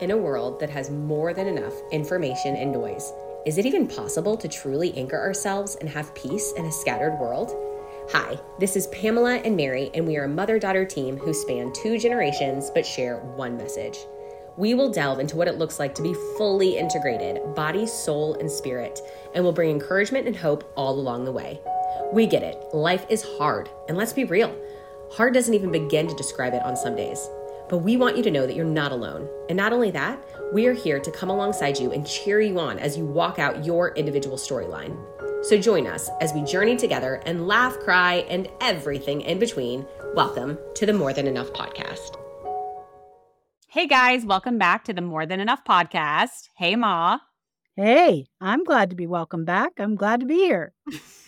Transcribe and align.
In 0.00 0.10
a 0.10 0.16
world 0.16 0.58
that 0.58 0.70
has 0.70 0.90
more 0.90 1.32
than 1.34 1.46
enough 1.46 1.74
information 1.92 2.56
and 2.56 2.72
noise, 2.72 3.12
is 3.46 3.58
it 3.58 3.66
even 3.66 3.86
possible 3.86 4.36
to 4.36 4.48
truly 4.48 4.96
anchor 4.96 5.18
ourselves 5.18 5.76
and 5.76 5.88
have 5.88 6.14
peace 6.14 6.52
in 6.56 6.64
a 6.64 6.72
scattered 6.72 7.18
world? 7.20 7.54
Hi, 8.10 8.38
this 8.58 8.74
is 8.74 8.88
Pamela 8.88 9.36
and 9.36 9.56
Mary, 9.56 9.90
and 9.94 10.06
we 10.06 10.16
are 10.16 10.24
a 10.24 10.28
mother 10.28 10.58
daughter 10.58 10.84
team 10.84 11.16
who 11.16 11.32
span 11.32 11.72
two 11.72 11.98
generations 11.98 12.70
but 12.70 12.86
share 12.86 13.18
one 13.36 13.56
message. 13.56 13.98
We 14.56 14.74
will 14.74 14.90
delve 14.90 15.20
into 15.20 15.36
what 15.36 15.48
it 15.48 15.58
looks 15.58 15.78
like 15.78 15.94
to 15.94 16.02
be 16.02 16.14
fully 16.36 16.76
integrated, 16.78 17.54
body, 17.54 17.86
soul, 17.86 18.34
and 18.34 18.50
spirit, 18.50 18.98
and 19.34 19.44
will 19.44 19.52
bring 19.52 19.70
encouragement 19.70 20.26
and 20.26 20.36
hope 20.36 20.72
all 20.76 20.98
along 20.98 21.24
the 21.24 21.32
way. 21.32 21.60
We 22.12 22.26
get 22.26 22.42
it, 22.42 22.58
life 22.74 23.06
is 23.08 23.22
hard, 23.38 23.70
and 23.88 23.96
let's 23.96 24.12
be 24.12 24.24
real, 24.24 24.54
hard 25.12 25.34
doesn't 25.34 25.54
even 25.54 25.70
begin 25.70 26.08
to 26.08 26.14
describe 26.16 26.54
it 26.54 26.62
on 26.62 26.76
some 26.76 26.96
days. 26.96 27.28
But 27.72 27.78
we 27.78 27.96
want 27.96 28.18
you 28.18 28.22
to 28.24 28.30
know 28.30 28.46
that 28.46 28.54
you're 28.54 28.66
not 28.66 28.92
alone. 28.92 29.26
And 29.48 29.56
not 29.56 29.72
only 29.72 29.90
that, 29.92 30.22
we 30.52 30.66
are 30.66 30.74
here 30.74 31.00
to 31.00 31.10
come 31.10 31.30
alongside 31.30 31.78
you 31.78 31.90
and 31.90 32.06
cheer 32.06 32.38
you 32.38 32.60
on 32.60 32.78
as 32.78 32.98
you 32.98 33.06
walk 33.06 33.38
out 33.38 33.64
your 33.64 33.94
individual 33.94 34.36
storyline. 34.36 34.94
So 35.42 35.56
join 35.56 35.86
us 35.86 36.10
as 36.20 36.34
we 36.34 36.42
journey 36.42 36.76
together 36.76 37.22
and 37.24 37.48
laugh, 37.48 37.78
cry, 37.78 38.26
and 38.28 38.46
everything 38.60 39.22
in 39.22 39.38
between. 39.38 39.86
Welcome 40.14 40.58
to 40.74 40.84
the 40.84 40.92
More 40.92 41.14
Than 41.14 41.26
Enough 41.26 41.54
podcast. 41.54 42.18
Hey 43.68 43.86
guys, 43.86 44.26
welcome 44.26 44.58
back 44.58 44.84
to 44.84 44.92
the 44.92 45.00
More 45.00 45.24
Than 45.24 45.40
Enough 45.40 45.64
podcast. 45.64 46.50
Hey, 46.58 46.76
Ma. 46.76 47.20
Hey, 47.74 48.26
I'm 48.38 48.64
glad 48.64 48.90
to 48.90 48.96
be 48.96 49.06
welcome 49.06 49.46
back. 49.46 49.72
I'm 49.78 49.96
glad 49.96 50.20
to 50.20 50.26
be 50.26 50.40
here. 50.40 50.74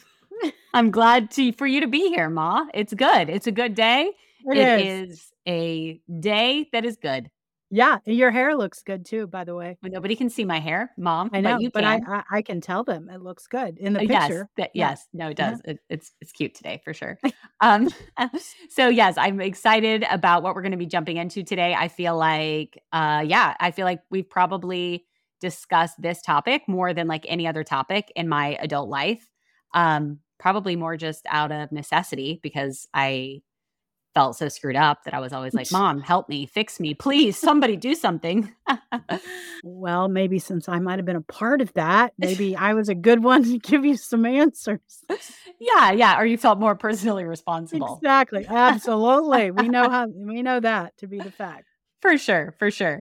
I'm 0.74 0.90
glad 0.90 1.30
to 1.30 1.52
for 1.52 1.66
you 1.66 1.80
to 1.80 1.86
be 1.88 2.10
here, 2.10 2.28
Ma. 2.28 2.66
It's 2.74 2.92
good. 2.92 3.30
It's 3.30 3.46
a 3.46 3.52
good 3.52 3.74
day. 3.74 4.10
It 4.46 4.58
it 4.58 4.80
is. 4.80 5.10
is 5.10 5.32
a 5.46 6.00
day 6.20 6.68
that 6.72 6.84
is 6.84 6.96
good. 6.96 7.30
Yeah, 7.70 7.98
your 8.06 8.30
hair 8.30 8.54
looks 8.54 8.82
good 8.82 9.04
too, 9.04 9.26
by 9.26 9.44
the 9.44 9.54
way. 9.54 9.78
But 9.82 9.90
nobody 9.90 10.14
can 10.14 10.30
see 10.30 10.44
my 10.44 10.60
hair, 10.60 10.92
Mom. 10.96 11.30
I 11.34 11.40
know, 11.40 11.54
but 11.56 11.62
you 11.62 11.70
but. 11.72 11.84
I, 11.84 12.00
I 12.06 12.22
I 12.38 12.42
can 12.42 12.60
tell 12.60 12.84
them 12.84 13.08
it 13.10 13.20
looks 13.20 13.46
good 13.48 13.78
in 13.78 13.94
the 13.94 14.00
Uh, 14.00 14.02
yes, 14.04 14.28
picture. 14.28 14.48
that, 14.56 14.70
Yeah. 14.74 14.90
yes, 14.90 15.08
no, 15.12 15.28
it 15.28 15.36
does. 15.36 15.60
It, 15.64 15.80
it's 15.88 16.12
it's 16.20 16.30
cute 16.32 16.54
today 16.54 16.80
for 16.84 16.94
sure. 16.94 17.18
Um, 17.60 17.88
so 18.68 18.88
yes, 18.88 19.16
I'm 19.16 19.40
excited 19.40 20.04
about 20.10 20.42
what 20.42 20.54
we're 20.54 20.62
going 20.62 20.72
to 20.72 20.78
be 20.78 20.86
jumping 20.86 21.16
into 21.16 21.42
today. 21.42 21.74
I 21.74 21.88
feel 21.88 22.16
like, 22.16 22.82
uh, 22.92 23.24
yeah, 23.26 23.54
I 23.58 23.70
feel 23.70 23.86
like 23.86 24.02
we've 24.10 24.28
probably 24.28 25.06
discussed 25.40 26.00
this 26.02 26.20
topic 26.20 26.62
more 26.68 26.92
than 26.92 27.06
like 27.08 27.24
any 27.28 27.46
other 27.46 27.64
topic 27.64 28.12
in 28.16 28.28
my 28.28 28.58
adult 28.60 28.88
life. 28.90 29.30
Um, 29.72 30.18
probably 30.38 30.76
more 30.76 30.96
just 30.96 31.24
out 31.30 31.52
of 31.52 31.72
necessity 31.72 32.40
because 32.42 32.86
I 32.92 33.40
felt 34.14 34.36
so 34.36 34.48
screwed 34.48 34.76
up 34.76 35.04
that 35.04 35.14
I 35.14 35.20
was 35.20 35.32
always 35.32 35.54
like, 35.54 35.70
"Mom, 35.72 36.00
help 36.00 36.28
me, 36.28 36.46
fix 36.46 36.80
me, 36.80 36.94
please, 36.94 37.36
somebody 37.36 37.76
do 37.76 37.94
something." 37.94 38.52
Well, 39.66 40.08
maybe 40.08 40.38
since 40.38 40.68
I 40.68 40.78
might 40.78 40.98
have 40.98 41.06
been 41.06 41.16
a 41.16 41.22
part 41.22 41.62
of 41.62 41.72
that, 41.72 42.12
maybe 42.18 42.54
I 42.54 42.74
was 42.74 42.90
a 42.90 42.94
good 42.94 43.24
one 43.24 43.44
to 43.44 43.58
give 43.58 43.82
you 43.84 43.96
some 43.96 44.26
answers. 44.26 44.78
yeah, 45.58 45.90
yeah, 45.90 46.20
or 46.20 46.26
you 46.26 46.36
felt 46.36 46.58
more 46.58 46.74
personally 46.74 47.24
responsible. 47.24 47.96
Exactly. 47.96 48.46
Absolutely. 48.46 49.50
We 49.52 49.68
know 49.68 49.88
how 49.88 50.06
we 50.06 50.42
know 50.42 50.60
that 50.60 50.96
to 50.98 51.06
be 51.06 51.18
the 51.18 51.30
fact. 51.30 51.64
For 52.02 52.18
sure, 52.18 52.54
for 52.58 52.70
sure. 52.70 53.00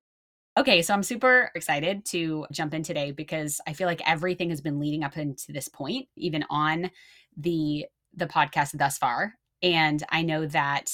Okay, 0.56 0.82
so 0.82 0.94
I'm 0.94 1.04
super 1.04 1.52
excited 1.56 2.06
to 2.06 2.46
jump 2.52 2.74
in 2.74 2.84
today 2.84 3.12
because 3.12 3.60
I 3.68 3.74
feel 3.74 3.88
like 3.88 4.02
everything 4.08 4.50
has 4.52 4.62
been 4.62 4.80
leading 4.80 5.04
up 5.04 5.18
into 5.18 5.52
this 5.52 5.68
point, 5.68 6.08
even 6.16 6.46
on 6.50 6.92
the 7.36 7.88
the 8.16 8.28
podcast 8.28 8.78
thus 8.78 8.98
far. 8.98 9.34
And 9.64 10.04
I 10.10 10.22
know 10.22 10.46
that, 10.48 10.92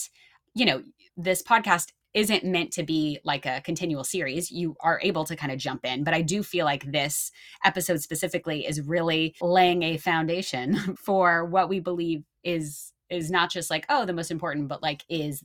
you 0.54 0.66
know, 0.66 0.84
this 1.18 1.44
podcast 1.44 1.88
isn't 2.14 2.44
meant 2.44 2.72
to 2.72 2.84
be 2.84 3.20
like 3.24 3.46
a 3.46 3.62
continual 3.62 4.04
series. 4.04 4.50
You 4.50 4.76
are 4.80 5.00
able 5.04 5.26
to 5.26 5.36
kind 5.36 5.52
of 5.52 5.60
jump 5.60 5.86
in, 5.86 6.04
but 6.04 6.14
I 6.14 6.22
do 6.22 6.42
feel 6.42 6.66
like 6.66 6.92
this 6.92 7.32
episode 7.64 8.02
specifically 8.02 8.66
is 8.66 8.82
really 8.82 9.36
laying 9.42 9.84
a 9.84 9.98
foundation 9.98 10.96
for 10.98 11.46
what 11.46 11.70
we 11.70 11.80
believe 11.80 12.24
is 12.44 12.94
is 13.10 13.32
not 13.32 13.52
just 13.52 13.72
like, 13.72 13.86
oh, 13.90 14.06
the 14.06 14.14
most 14.14 14.32
important, 14.32 14.68
but 14.68 14.84
like 14.84 15.04
is 15.10 15.44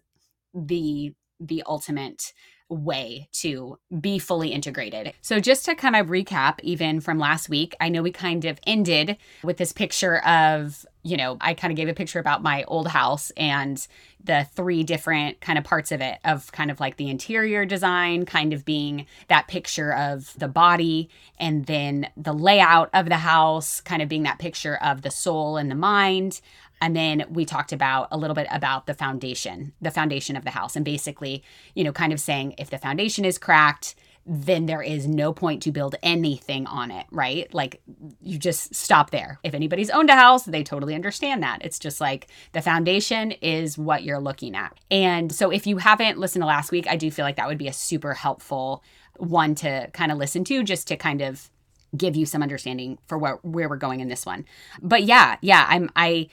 the 0.55 1.13
the 1.41 1.63
ultimate 1.67 2.33
way 2.75 3.29
to 3.33 3.79
be 4.01 4.19
fully 4.19 4.51
integrated. 4.51 5.13
So, 5.23 5.41
just 5.41 5.65
to 5.67 5.75
kind 5.75 5.97
of 5.97 6.09
recap, 6.09 6.61
even 6.63 7.01
from 7.01 7.19
last 7.19 7.49
week, 7.49 7.75
I 7.81 7.89
know 7.89 8.03
we 8.03 8.13
kind 8.13 8.45
of 8.45 8.59
ended 8.67 9.17
with 9.43 9.57
this 9.57 9.73
picture 9.73 10.19
of, 10.27 10.85
you 11.03 11.17
know, 11.17 11.37
I 11.41 11.55
kind 11.55 11.73
of 11.73 11.77
gave 11.77 11.89
a 11.89 11.95
picture 11.95 12.19
about 12.19 12.43
my 12.43 12.65
old 12.65 12.89
house 12.89 13.31
and 13.37 13.87
the 14.25 14.47
three 14.55 14.83
different 14.83 15.41
kind 15.41 15.59
of 15.59 15.65
parts 15.65 15.93
of 15.93 16.01
it 16.01 16.19
of 16.25 16.51
kind 16.53 16.71
of 16.71 16.81
like 16.81 16.97
the 16.97 17.11
interior 17.11 17.67
design, 17.67 18.25
kind 18.25 18.53
of 18.53 18.65
being 18.65 19.07
that 19.29 19.49
picture 19.49 19.93
of 19.93 20.33
the 20.39 20.49
body, 20.49 21.11
and 21.39 21.67
then 21.67 22.09
the 22.17 22.33
layout 22.33 22.89
of 22.95 23.07
the 23.07 23.19
house, 23.19 23.81
kind 23.83 24.01
of 24.01 24.09
being 24.09 24.23
that 24.23 24.39
picture 24.39 24.77
of 24.77 25.03
the 25.03 25.11
soul 25.11 25.57
and 25.59 25.71
the 25.71 25.75
mind. 25.75 26.41
And 26.85 26.95
then 26.95 27.25
we 27.31 27.47
talked 27.47 27.73
about 27.73 28.09
a 28.11 28.19
little 28.19 28.35
bit 28.35 28.47
about 28.51 28.85
the 28.85 28.93
foundation, 28.93 29.73
the 29.81 29.91
foundation 29.91 30.37
of 30.37 30.45
the 30.45 30.51
house, 30.51 30.77
and 30.77 30.85
basically, 30.85 31.43
you 31.75 31.83
know, 31.83 31.93
kind 31.93 32.13
of 32.13 32.21
saying 32.21 32.57
if 32.59 32.69
the 32.69 32.77
foundation 32.77 33.25
is 33.25 33.39
cracked, 33.39 33.95
then 34.27 34.67
there 34.67 34.83
is 34.83 35.07
no 35.07 35.33
point 35.33 35.63
to 35.63 35.73
build 35.73 35.95
anything 36.03 36.67
on 36.67 36.91
it, 36.91 37.07
right? 37.11 37.53
Like 37.55 37.81
you 38.21 38.37
just 38.37 38.75
stop 38.75 39.13
there. 39.13 39.39
If 39.43 39.55
anybody's 39.55 39.89
owned 39.89 40.11
a 40.11 40.15
house, 40.15 40.45
they 40.45 40.63
totally 40.63 40.95
understand 40.95 41.43
that. 41.43 41.65
It's 41.65 41.79
just 41.79 42.03
like 42.03 42.27
the 42.53 42.61
foundation 42.61 43.31
is 43.31 43.79
what 43.79 44.03
you're 44.03 44.21
looking 44.21 44.55
at. 44.55 44.79
And 44.91 45.33
so 45.33 45.51
if 45.51 45.67
you 45.67 45.79
haven't 45.79 46.19
listened 46.19 46.43
to 46.43 46.47
last 46.47 46.71
week, 46.71 46.87
I 46.87 46.97
do 46.97 47.11
feel 47.11 47.25
like 47.25 47.37
that 47.37 47.49
would 47.49 47.57
be 47.57 47.69
a 47.69 47.73
super 47.73 48.13
helpful 48.13 48.85
one 49.17 49.55
to 49.55 49.89
kind 49.95 50.13
of 50.13 50.19
listen 50.19 50.45
to 50.45 50.63
just 50.63 50.87
to 50.89 50.99
kind 50.99 51.23
of 51.23 51.51
give 51.97 52.15
you 52.15 52.27
some 52.27 52.43
understanding 52.43 52.99
for 53.07 53.17
where, 53.17 53.37
where 53.37 53.71
we're 53.71 53.77
going 53.77 54.01
in 54.01 54.09
this 54.09 54.27
one. 54.27 54.45
But 54.83 55.05
yeah, 55.05 55.37
yeah, 55.41 55.65
I'm 55.67 55.91
I 55.97 56.29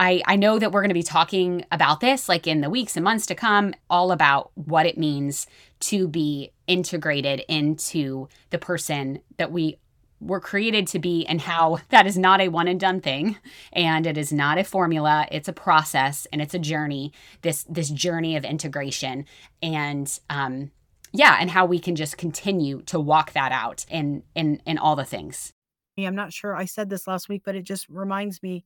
I, 0.00 0.22
I 0.26 0.36
know 0.36 0.58
that 0.58 0.72
we're 0.72 0.80
going 0.80 0.88
to 0.88 0.94
be 0.94 1.02
talking 1.02 1.66
about 1.70 2.00
this 2.00 2.26
like 2.26 2.46
in 2.46 2.62
the 2.62 2.70
weeks 2.70 2.96
and 2.96 3.04
months 3.04 3.26
to 3.26 3.34
come, 3.34 3.74
all 3.90 4.12
about 4.12 4.50
what 4.54 4.86
it 4.86 4.96
means 4.96 5.46
to 5.80 6.08
be 6.08 6.52
integrated 6.66 7.42
into 7.48 8.26
the 8.48 8.56
person 8.56 9.20
that 9.36 9.52
we 9.52 9.76
were 10.18 10.40
created 10.40 10.86
to 10.86 10.98
be 10.98 11.26
and 11.26 11.42
how 11.42 11.80
that 11.90 12.06
is 12.06 12.16
not 12.16 12.40
a 12.40 12.48
one 12.48 12.66
and 12.66 12.80
done 12.80 13.02
thing. 13.02 13.36
And 13.74 14.06
it 14.06 14.16
is 14.16 14.32
not 14.32 14.56
a 14.56 14.64
formula 14.64 15.26
it's 15.30 15.48
a 15.48 15.52
process 15.52 16.26
and 16.32 16.40
it's 16.40 16.54
a 16.54 16.58
journey 16.58 17.12
this 17.42 17.64
this 17.64 17.90
journey 17.90 18.36
of 18.36 18.44
integration. 18.44 19.26
And 19.62 20.18
um 20.30 20.70
yeah 21.12 21.36
and 21.38 21.50
how 21.50 21.66
we 21.66 21.78
can 21.78 21.94
just 21.94 22.16
continue 22.16 22.80
to 22.82 22.98
walk 22.98 23.32
that 23.32 23.52
out 23.52 23.84
in 23.90 24.22
in 24.34 24.62
in 24.64 24.78
all 24.78 24.96
the 24.96 25.04
things. 25.04 25.52
Yeah, 25.96 26.08
I'm 26.08 26.14
not 26.14 26.32
sure 26.32 26.56
I 26.56 26.64
said 26.64 26.88
this 26.88 27.06
last 27.06 27.28
week, 27.28 27.42
but 27.44 27.54
it 27.54 27.64
just 27.64 27.86
reminds 27.90 28.42
me 28.42 28.64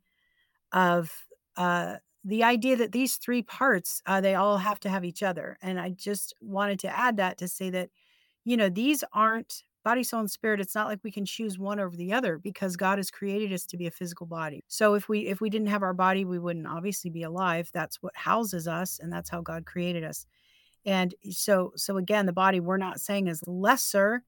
of 0.75 1.11
uh, 1.57 1.97
the 2.25 2.45
idea 2.45 2.77
that 2.77 2.93
these 2.93 3.17
three 3.17 3.43
parts, 3.43 4.03
uh, 4.07 4.21
they 4.21 4.35
all 4.35 4.59
have 4.59 4.81
to 4.81 4.91
have 4.91 5.05
each 5.05 5.23
other. 5.23 5.57
And 5.63 5.81
I 5.81 5.91
just 5.91 6.35
wanted 6.41 6.81
to 6.81 6.99
add 6.99 7.17
that 7.19 7.39
to 7.39 7.49
say 7.49 7.71
that, 7.71 7.89
you 8.45 8.57
know, 8.57 8.69
these 8.69 9.05
aren't 9.15 9.63
body, 9.85 10.03
soul, 10.03 10.21
and 10.21 10.31
spirit. 10.31 10.61
It's 10.61 10.75
not 10.75 10.89
like 10.89 11.01
we 11.05 11.13
can 11.13 11.27
choose 11.27 11.59
one 11.59 11.79
over 11.79 11.95
the 11.95 12.13
other 12.13 12.39
because 12.39 12.77
God 12.77 12.99
has 12.99 13.11
created 13.11 13.53
us 13.53 13.67
to 13.67 13.77
be 13.77 13.87
a 13.87 13.91
physical 13.91 14.27
body. 14.27 14.65
So 14.67 14.95
if 14.95 15.09
we 15.09 15.27
if 15.27 15.41
we 15.41 15.51
didn't 15.51 15.69
have 15.69 15.83
our 15.83 15.95
body, 15.95 16.25
we 16.25 16.39
wouldn't 16.39 16.67
obviously 16.67 17.11
be 17.11 17.23
alive. 17.23 17.71
That's 17.73 18.03
what 18.03 18.17
houses 18.17 18.67
us, 18.67 18.99
and 18.99 19.13
that's 19.13 19.31
how 19.31 19.43
God 19.43 19.67
created 19.67 20.03
us. 20.03 20.27
And 20.87 21.15
so 21.31 21.73
so 21.77 21.99
again, 21.99 22.27
the 22.27 22.33
body 22.33 22.61
we're 22.61 22.79
not 22.79 23.01
saying 23.01 23.29
is 23.29 23.43
lesser 23.47 24.25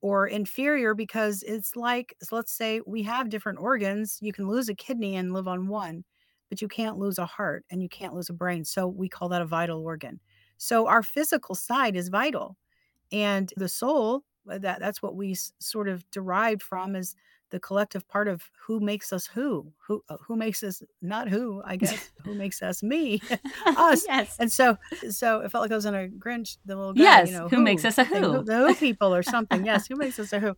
or 0.00 0.26
inferior 0.26 0.94
because 0.94 1.42
it's 1.42 1.74
like 1.76 2.14
so 2.22 2.36
let's 2.36 2.52
say 2.52 2.80
we 2.86 3.02
have 3.02 3.28
different 3.28 3.58
organs 3.58 4.18
you 4.20 4.32
can 4.32 4.48
lose 4.48 4.68
a 4.68 4.74
kidney 4.74 5.16
and 5.16 5.32
live 5.32 5.48
on 5.48 5.68
one 5.68 6.04
but 6.48 6.62
you 6.62 6.68
can't 6.68 6.98
lose 6.98 7.18
a 7.18 7.26
heart 7.26 7.64
and 7.70 7.82
you 7.82 7.88
can't 7.88 8.14
lose 8.14 8.28
a 8.30 8.32
brain 8.32 8.64
so 8.64 8.86
we 8.86 9.08
call 9.08 9.28
that 9.28 9.42
a 9.42 9.46
vital 9.46 9.80
organ. 9.82 10.20
So 10.56 10.86
our 10.86 11.02
physical 11.02 11.54
side 11.54 11.96
is 11.96 12.08
vital 12.08 12.56
and 13.12 13.52
the 13.56 13.68
soul 13.68 14.24
uh, 14.50 14.58
that 14.58 14.80
that's 14.80 15.02
what 15.02 15.16
we 15.16 15.36
sort 15.60 15.88
of 15.88 16.08
derived 16.10 16.62
from 16.62 16.96
is 16.96 17.14
the 17.50 17.60
collective 17.60 18.06
part 18.08 18.28
of 18.28 18.42
who 18.66 18.80
makes 18.80 19.12
us 19.12 19.26
who 19.26 19.72
who 19.86 20.02
uh, 20.08 20.16
who 20.26 20.36
makes 20.36 20.62
us 20.62 20.82
not 21.00 21.28
who 21.28 21.62
i 21.64 21.76
guess 21.82 22.10
who 22.24 22.34
makes 22.34 22.60
us 22.62 22.82
me 22.82 23.20
us 23.66 24.04
yes 24.06 24.36
and 24.38 24.52
so, 24.52 24.76
so 25.10 25.40
it 25.40 25.50
felt 25.50 25.62
like 25.62 25.72
I 25.72 25.74
was 25.74 25.84
in 25.86 25.94
a 25.94 26.08
Grinch, 26.08 26.58
the 26.64 26.76
little 26.76 26.94
guy, 26.94 27.02
Yes, 27.02 27.28
you 27.28 27.32
know, 27.34 27.48
who 27.48 27.60
makes 27.60 27.84
us 27.84 27.98
a 27.98 28.04
thing, 28.04 28.22
who? 28.22 28.44
the 28.44 28.56
who 28.56 28.74
people 28.74 29.14
or 29.14 29.22
something. 29.22 29.64
Yes, 29.64 29.86
who 29.88 29.96
makes 29.96 30.18
us 30.18 30.32
a 30.32 30.38
who? 30.40 30.56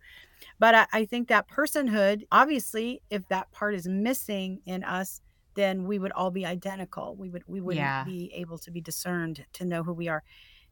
But 0.58 0.74
I, 0.74 0.86
I 0.92 1.04
think 1.06 1.28
that 1.28 1.48
personhood, 1.48 2.22
obviously, 2.30 3.02
if 3.10 3.26
that 3.28 3.50
part 3.52 3.74
is 3.74 3.86
missing 3.88 4.60
in 4.66 4.84
us, 4.84 5.20
then 5.54 5.84
we 5.86 5.98
would 5.98 6.12
all 6.12 6.30
be 6.30 6.44
identical. 6.46 7.16
We 7.16 7.30
would 7.30 7.42
we 7.46 7.60
wouldn't 7.60 7.84
Yeah. 7.84 8.04
be 8.04 8.32
able 8.34 8.58
to 8.58 8.70
be 8.70 8.80
discerned 8.80 9.44
to 9.54 9.64
know 9.64 9.82
who 9.82 9.92
we 9.92 10.08
are. 10.08 10.22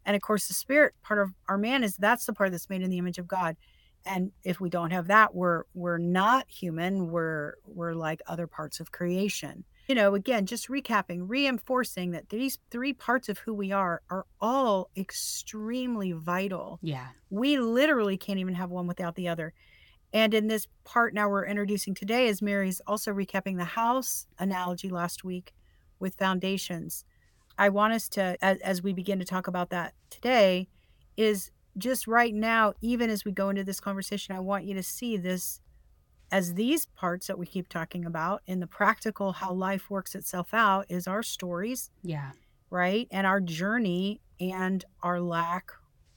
And 0.05 0.15
of 0.17 0.23
course, 0.23 0.49
the 0.49 0.55
spirit 0.55 0.95
part 1.03 1.21
of 1.21 1.31
our 1.49 1.59
man 1.59 1.83
is 1.85 1.97
that's 1.97 2.27
the 2.27 2.33
part 2.33 2.51
that's 2.51 2.71
made 2.71 2.83
in 2.83 2.91
the 2.91 2.99
image 2.99 3.19
of 3.19 3.27
God. 3.29 3.57
And 4.09 4.33
if 4.43 4.59
we 4.61 4.71
don't 4.71 4.91
have 4.91 5.09
that, 5.09 5.35
we're 5.35 5.65
we're 5.75 5.99
not 5.99 6.49
human. 6.49 7.11
We're 7.11 7.55
we're 7.67 7.95
like 7.95 8.21
other 8.27 8.47
parts 8.47 8.81
of 8.81 8.91
creation. 8.91 9.65
you 9.89 9.95
know, 9.95 10.15
again, 10.15 10.45
just 10.45 10.69
recapping, 10.69 11.25
reinforcing 11.29 12.11
that 12.11 12.29
these 12.29 12.59
three 12.71 12.93
parts 12.93 13.29
of 13.31 13.39
who 13.39 13.55
we 13.55 13.73
are 13.73 14.03
are 14.11 14.27
all 14.39 14.91
extremely 14.97 16.13
vital. 16.13 16.79
Yeah. 16.83 17.09
We 17.31 17.59
literally 17.59 18.19
can't 18.19 18.39
even 18.39 18.55
have 18.55 18.71
one 18.71 18.87
without 18.87 19.15
the 19.15 19.29
other. 19.29 19.55
And 20.13 20.35
in 20.35 20.47
this 20.49 20.69
part 20.85 21.15
now 21.15 21.29
we're 21.29 21.47
introducing 21.47 21.95
today, 21.95 22.29
as 22.29 22.43
Mary's 22.43 22.81
also 22.87 23.13
recapping 23.13 23.57
the 23.57 23.65
house 23.65 24.27
analogy 24.39 24.91
last 24.91 25.25
week 25.25 25.55
with 26.01 26.15
foundations. 26.15 27.05
I 27.59 27.71
want 27.71 27.95
us 27.95 28.09
to, 28.11 28.37
as, 28.43 28.59
as 28.61 28.83
we 28.83 28.93
begin 28.93 29.19
to 29.19 29.25
talk 29.25 29.47
about 29.49 29.71
that 29.71 29.95
today, 30.11 30.69
is 31.17 31.51
just 31.79 32.07
right 32.07 32.35
now, 32.35 32.75
even 32.81 33.11
as 33.11 33.25
we 33.25 33.33
go 33.33 33.49
into 33.49 33.65
this 33.65 33.81
conversation, 33.81 34.35
I 34.35 34.41
want 34.41 34.65
you 34.65 34.75
to 34.75 34.83
see 34.83 35.17
this 35.17 35.61
as 36.31 36.55
these 36.55 36.87
parts 36.87 37.27
that 37.27 37.39
we 37.39 37.47
keep 37.47 37.69
talking 37.69 38.05
about 38.05 38.43
in 38.47 38.61
the 38.61 38.67
practical, 38.67 39.33
how 39.33 39.53
life 39.53 39.89
works 39.89 40.15
itself 40.15 40.53
out 40.53 40.87
is 40.89 41.07
our 41.07 41.23
stories. 41.23 41.91
Yeah. 42.03 42.33
Right. 42.71 43.09
And 43.11 43.27
our 43.27 43.41
journey 43.41 44.21
and 44.39 44.85
our 45.03 45.21
lack, 45.21 45.73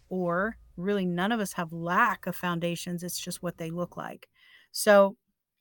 or 0.09 0.57
really 0.75 1.05
none 1.05 1.31
of 1.31 1.39
us 1.39 1.53
have 1.53 1.71
lack 1.71 2.27
of 2.27 2.35
foundations. 2.35 3.03
It's 3.03 3.19
just 3.19 3.41
what 3.41 3.57
they 3.57 3.69
look 3.69 3.95
like. 3.95 4.27
So, 4.71 5.15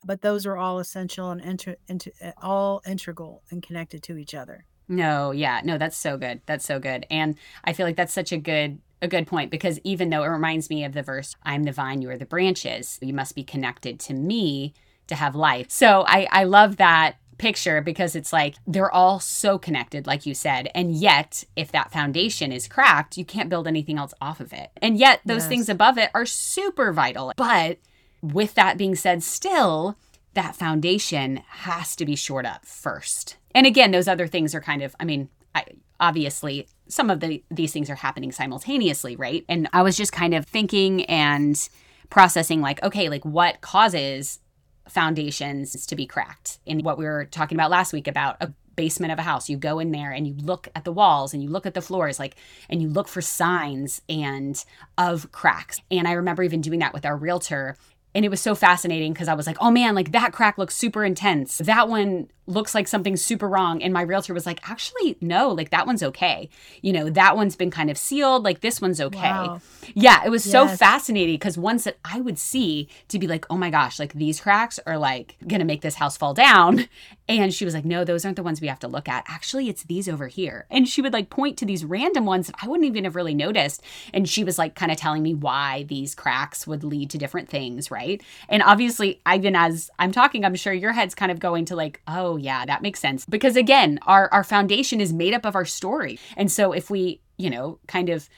but 0.05 0.23
those 0.23 0.47
are 0.47 0.57
all 0.57 0.79
essential 0.79 1.31
and 1.31 1.41
inter, 1.41 1.77
inter, 1.87 2.11
eh, 2.21 2.33
all 2.43 2.83
integral 2.87 3.43
and 3.51 3.63
connected 3.63 4.03
to 4.05 4.17
each 4.17 4.35
other. 4.35 4.65
No, 4.89 5.31
yeah, 5.31 5.61
no, 5.63 5.79
that's 5.79 5.97
so 5.97 6.17
good. 6.17 6.41
That's 6.47 6.65
so 6.65 6.81
good. 6.81 7.07
And 7.11 7.37
I 7.63 7.73
feel 7.73 7.87
like 7.87 7.97
that's 7.97 8.15
such 8.15 8.33
a 8.33 8.39
good 8.39 8.81
a 9.03 9.09
good 9.09 9.27
point 9.27 9.51
because 9.51 9.81
even 9.85 10.11
though 10.11 10.23
it 10.23 10.29
reminds 10.29 10.71
me 10.71 10.85
of 10.85 10.93
the 10.93 11.03
verse, 11.03 11.35
I'm 11.43 11.65
the 11.65 11.73
vine, 11.73 12.03
you 12.03 12.11
are 12.11 12.19
the 12.19 12.27
branches, 12.27 12.99
you 13.01 13.15
must 13.15 13.35
be 13.35 13.45
connected 13.45 13.99
to 14.01 14.15
me 14.15 14.75
to 15.07 15.15
have 15.15 15.35
life. 15.35 15.67
So 15.71 16.05
I, 16.07 16.29
I 16.31 16.45
love 16.45 16.77
that 16.77 17.17
picture 17.41 17.81
because 17.81 18.15
it's 18.15 18.33
like 18.33 18.55
they're 18.67 18.93
all 18.93 19.19
so 19.19 19.59
connected, 19.59 20.07
like 20.07 20.27
you 20.27 20.35
said. 20.35 20.71
And 20.75 20.95
yet, 20.95 21.45
if 21.57 21.73
that 21.73 21.91
foundation 21.91 22.53
is 22.53 22.69
cracked, 22.69 23.17
you 23.17 23.25
can't 23.25 23.49
build 23.49 23.67
anything 23.67 23.99
else 23.99 24.15
off 24.21 24.41
of 24.41 24.53
it. 24.53 24.71
And 24.77 24.99
yet, 24.99 25.21
those 25.25 25.43
yes. 25.43 25.49
things 25.49 25.69
above 25.69 25.99
it 25.99 26.11
are 26.15 26.27
super 26.27 26.93
vital. 26.93 27.33
But 27.37 27.79
with 28.23 28.55
that 28.55 28.77
being 28.77 28.95
said, 28.95 29.23
still, 29.23 29.97
that 30.35 30.55
foundation 30.55 31.39
has 31.49 31.97
to 31.97 32.05
be 32.05 32.15
shored 32.15 32.47
up 32.47 32.67
first. 32.67 33.37
And 33.55 33.67
again, 33.67 33.91
those 33.91 34.07
other 34.07 34.27
things 34.27 34.55
are 34.55 34.61
kind 34.61 34.83
of, 34.83 34.95
I 35.01 35.05
mean, 35.05 35.31
I, 35.55 35.65
obviously 36.01 36.67
some 36.89 37.11
of 37.11 37.21
the 37.21 37.43
these 37.51 37.73
things 37.73 37.89
are 37.89 37.95
happening 37.95 38.33
simultaneously, 38.33 39.17
right? 39.17 39.45
And 39.49 39.69
I 39.73 39.83
was 39.83 39.97
just 39.97 40.13
kind 40.13 40.35
of 40.35 40.47
thinking 40.47 41.05
and 41.05 41.69
processing 42.09 42.61
like, 42.61 42.83
okay, 42.83 43.09
like 43.09 43.25
what 43.25 43.61
causes 43.61 44.41
foundations 44.89 45.87
to 45.87 45.95
be 45.95 46.07
cracked? 46.07 46.59
In 46.67 46.83
what 46.83 46.99
we 46.99 47.05
were 47.05 47.27
talking 47.27 47.57
about 47.57 47.71
last 47.71 47.93
week 47.93 48.09
about 48.09 48.37
a 48.41 48.53
basement 48.77 49.13
of 49.13 49.19
a 49.19 49.23
house. 49.23 49.51
You 49.51 49.59
go 49.59 49.79
in 49.79 49.93
there 49.93 50.11
and 50.11 50.27
you 50.27 50.35
look 50.35 50.69
at 50.75 50.85
the 50.85 50.93
walls 50.93 51.35
and 51.35 51.43
you 51.43 51.51
look 51.51 51.67
at 51.67 51.75
the 51.75 51.83
floors 51.83 52.19
like 52.19 52.37
and 52.71 52.81
you 52.81 52.89
look 52.89 53.09
for 53.09 53.21
signs 53.21 54.01
and 54.09 54.65
of 54.97 55.31
cracks. 55.33 55.81
And 55.91 56.09
I 56.09 56.13
remember 56.13 56.43
even 56.43 56.63
doing 56.63 56.79
that 56.79 56.95
with 56.95 57.05
our 57.05 57.17
realtor 57.17 57.77
and 58.15 58.25
it 58.25 58.31
was 58.31 58.41
so 58.41 58.55
fascinating 58.55 59.13
because 59.13 59.29
I 59.29 59.35
was 59.35 59.47
like, 59.47 59.59
oh 59.61 59.71
man, 59.71 59.95
like 59.95 60.13
that 60.13 60.33
crack 60.33 60.59
looks 60.59 60.75
super 60.75 61.05
intense. 61.05 61.59
That 61.59 61.89
one 61.89 62.29
looks 62.51 62.75
like 62.75 62.89
something 62.89 63.17
super 63.17 63.49
wrong. 63.49 63.83
And 63.83 63.93
my 63.93 64.03
realtor 64.03 64.35
was 64.35 64.47
like, 64.47 64.69
actually, 64.69 65.17
no, 65.21 65.51
like 65.51 65.71
that 65.71 65.87
one's 65.87 66.03
okay. 66.03 66.49
You 66.83 66.93
know, 66.93 67.11
that 67.11 67.37
one's 67.37 67.57
been 67.57 67.71
kind 67.71 67.91
of 67.91 67.97
sealed. 67.97 68.45
Like 68.45 68.61
this 68.61 68.81
one's 68.81 69.01
okay. 69.01 69.19
Wow. 69.21 69.61
Yeah, 69.95 70.23
it 70.25 70.31
was 70.31 70.47
yes. 70.47 70.53
so 70.53 70.77
fascinating 70.77 71.35
because 71.35 71.57
ones 71.57 71.85
that 71.85 71.99
I 72.05 72.21
would 72.21 72.39
see 72.39 72.89
to 73.09 73.19
be 73.19 73.27
like, 73.27 73.47
oh 73.51 73.57
my 73.57 73.71
gosh, 73.71 73.99
like 73.99 74.13
these 74.13 74.41
cracks 74.41 74.79
are 74.87 74.99
like 74.99 75.37
gonna 75.47 75.65
make 75.65 75.81
this 75.81 75.95
house 75.95 76.17
fall 76.17 76.35
down. 76.35 76.89
And 77.29 77.55
she 77.55 77.65
was 77.65 77.75
like, 77.75 77.85
no, 77.85 78.03
those 78.03 78.25
aren't 78.25 78.37
the 78.37 78.43
ones 78.43 78.61
we 78.61 78.67
have 78.67 78.81
to 78.81 78.89
look 78.89 79.09
at. 79.09 79.25
Actually, 79.29 79.69
it's 79.69 79.85
these 79.85 80.09
over 80.09 80.27
here. 80.27 80.67
And 80.69 80.89
she 80.89 81.01
would 81.01 81.13
like 81.13 81.31
point 81.31 81.57
to 81.59 81.65
these 81.65 81.85
random 81.85 82.27
ones 82.27 82.49
that 82.49 82.57
I 82.61 82.67
wouldn't 82.67 82.89
even 82.89 83.05
have 83.05 83.15
really 83.15 83.35
noticed. 83.35 83.85
And 84.13 84.29
she 84.29 84.43
was 84.43 84.59
like 84.59 84.75
kind 84.75 84.91
of 84.91 84.99
telling 84.99 85.23
me 85.23 85.35
why 85.35 85.85
these 85.85 86.17
cracks 86.17 86.67
would 86.67 86.83
lead 86.83 87.09
to 87.11 87.19
different 87.19 87.49
things, 87.49 87.89
right? 87.89 88.21
And 88.49 88.65
obviously, 88.65 89.21
even 89.33 89.55
as 89.55 89.93
I'm 89.97 90.11
talking, 90.11 90.45
I'm 90.45 90.57
sure 90.57 90.73
your 90.73 90.91
head's 90.91 91.15
kind 91.15 91.31
of 91.31 91.39
going 91.39 91.67
to 91.67 91.77
like, 91.77 92.01
oh 92.09 92.37
yeah, 92.43 92.65
that 92.67 92.83
makes 92.83 93.01
sense. 93.01 93.25
Because 93.27 93.57
again, 93.57 93.99
our 94.07 94.29
our 94.33 94.45
foundation 94.45 95.01
is 95.01 95.13
made 95.13 95.35
up 95.35 95.45
of 95.45 95.55
our 95.55 95.65
story. 95.65 96.19
And 96.37 96.51
so 96.51 96.73
if 96.73 96.91
we, 96.91 97.21
you 97.37 97.51
know, 97.51 97.79
kind 97.87 98.09
of 98.09 98.29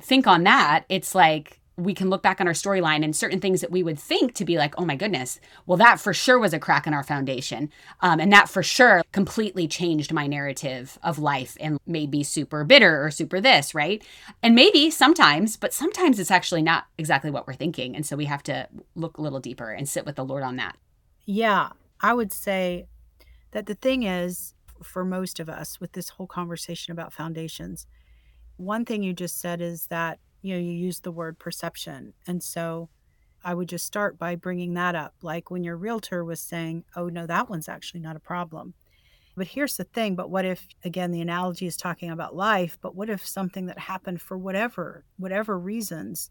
think 0.00 0.26
on 0.26 0.44
that, 0.44 0.84
it's 0.88 1.14
like 1.14 1.60
we 1.76 1.94
can 1.94 2.10
look 2.10 2.22
back 2.22 2.40
on 2.40 2.46
our 2.46 2.52
storyline 2.52 3.02
and 3.02 3.16
certain 3.16 3.40
things 3.40 3.60
that 3.60 3.70
we 3.70 3.82
would 3.82 3.98
think 3.98 4.34
to 4.34 4.44
be 4.44 4.58
like, 4.58 4.74
oh 4.76 4.84
my 4.84 4.94
goodness, 4.96 5.40
well, 5.66 5.78
that 5.78 5.98
for 5.98 6.12
sure 6.12 6.38
was 6.38 6.52
a 6.52 6.58
crack 6.58 6.86
in 6.86 6.92
our 6.92 7.02
foundation. 7.02 7.70
Um, 8.00 8.20
and 8.20 8.32
that 8.32 8.48
for 8.48 8.62
sure 8.62 9.02
completely 9.12 9.66
changed 9.66 10.12
my 10.12 10.26
narrative 10.26 10.98
of 11.02 11.18
life 11.18 11.56
and 11.60 11.78
made 11.86 12.10
me 12.10 12.22
super 12.24 12.62
bitter 12.64 13.04
or 13.04 13.10
super 13.10 13.40
this, 13.40 13.74
right? 13.74 14.04
And 14.42 14.54
maybe 14.54 14.90
sometimes, 14.90 15.56
but 15.56 15.72
sometimes 15.72 16.20
it's 16.20 16.30
actually 16.30 16.62
not 16.62 16.84
exactly 16.98 17.30
what 17.30 17.46
we're 17.46 17.54
thinking. 17.54 17.96
And 17.96 18.04
so 18.04 18.16
we 18.16 18.26
have 18.26 18.42
to 18.44 18.68
look 18.94 19.16
a 19.16 19.22
little 19.22 19.40
deeper 19.40 19.70
and 19.70 19.88
sit 19.88 20.04
with 20.04 20.16
the 20.16 20.24
Lord 20.24 20.42
on 20.42 20.56
that. 20.56 20.76
Yeah. 21.24 21.70
I 22.00 22.12
would 22.12 22.32
say 22.32 22.86
that 23.52 23.66
the 23.66 23.74
thing 23.74 24.02
is, 24.02 24.54
for 24.82 25.04
most 25.04 25.38
of 25.38 25.48
us 25.48 25.80
with 25.80 25.92
this 25.92 26.08
whole 26.08 26.26
conversation 26.26 26.92
about 26.92 27.12
foundations, 27.12 27.86
one 28.56 28.84
thing 28.84 29.02
you 29.02 29.12
just 29.12 29.40
said 29.40 29.60
is 29.60 29.86
that 29.86 30.18
you 30.42 30.54
know 30.54 30.60
you 30.60 30.72
use 30.72 31.00
the 31.00 31.12
word 31.12 31.38
perception. 31.38 32.12
And 32.26 32.42
so 32.42 32.88
i 33.44 33.52
would 33.52 33.68
just 33.68 33.84
start 33.84 34.16
by 34.18 34.36
bringing 34.36 34.74
that 34.74 34.94
up 34.94 35.14
like 35.20 35.50
when 35.50 35.64
your 35.64 35.76
realtor 35.76 36.24
was 36.24 36.40
saying 36.40 36.84
oh 36.94 37.08
no 37.08 37.26
that 37.26 37.50
one's 37.50 37.68
actually 37.68 38.00
not 38.00 38.16
a 38.16 38.20
problem. 38.20 38.74
But 39.36 39.46
here's 39.46 39.76
the 39.76 39.84
thing 39.84 40.14
but 40.14 40.30
what 40.30 40.44
if 40.44 40.66
again 40.84 41.10
the 41.10 41.20
analogy 41.20 41.66
is 41.66 41.76
talking 41.76 42.10
about 42.10 42.36
life 42.36 42.78
but 42.82 42.94
what 42.94 43.10
if 43.10 43.26
something 43.26 43.66
that 43.66 43.78
happened 43.78 44.20
for 44.20 44.36
whatever 44.36 45.04
whatever 45.16 45.58
reasons 45.58 46.30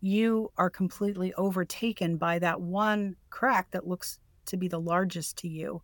you 0.00 0.52
are 0.58 0.70
completely 0.70 1.32
overtaken 1.34 2.18
by 2.18 2.38
that 2.38 2.60
one 2.60 3.16
crack 3.30 3.70
that 3.70 3.86
looks 3.86 4.18
to 4.46 4.56
be 4.56 4.68
the 4.68 4.80
largest 4.80 5.38
to 5.38 5.48
you 5.48 5.80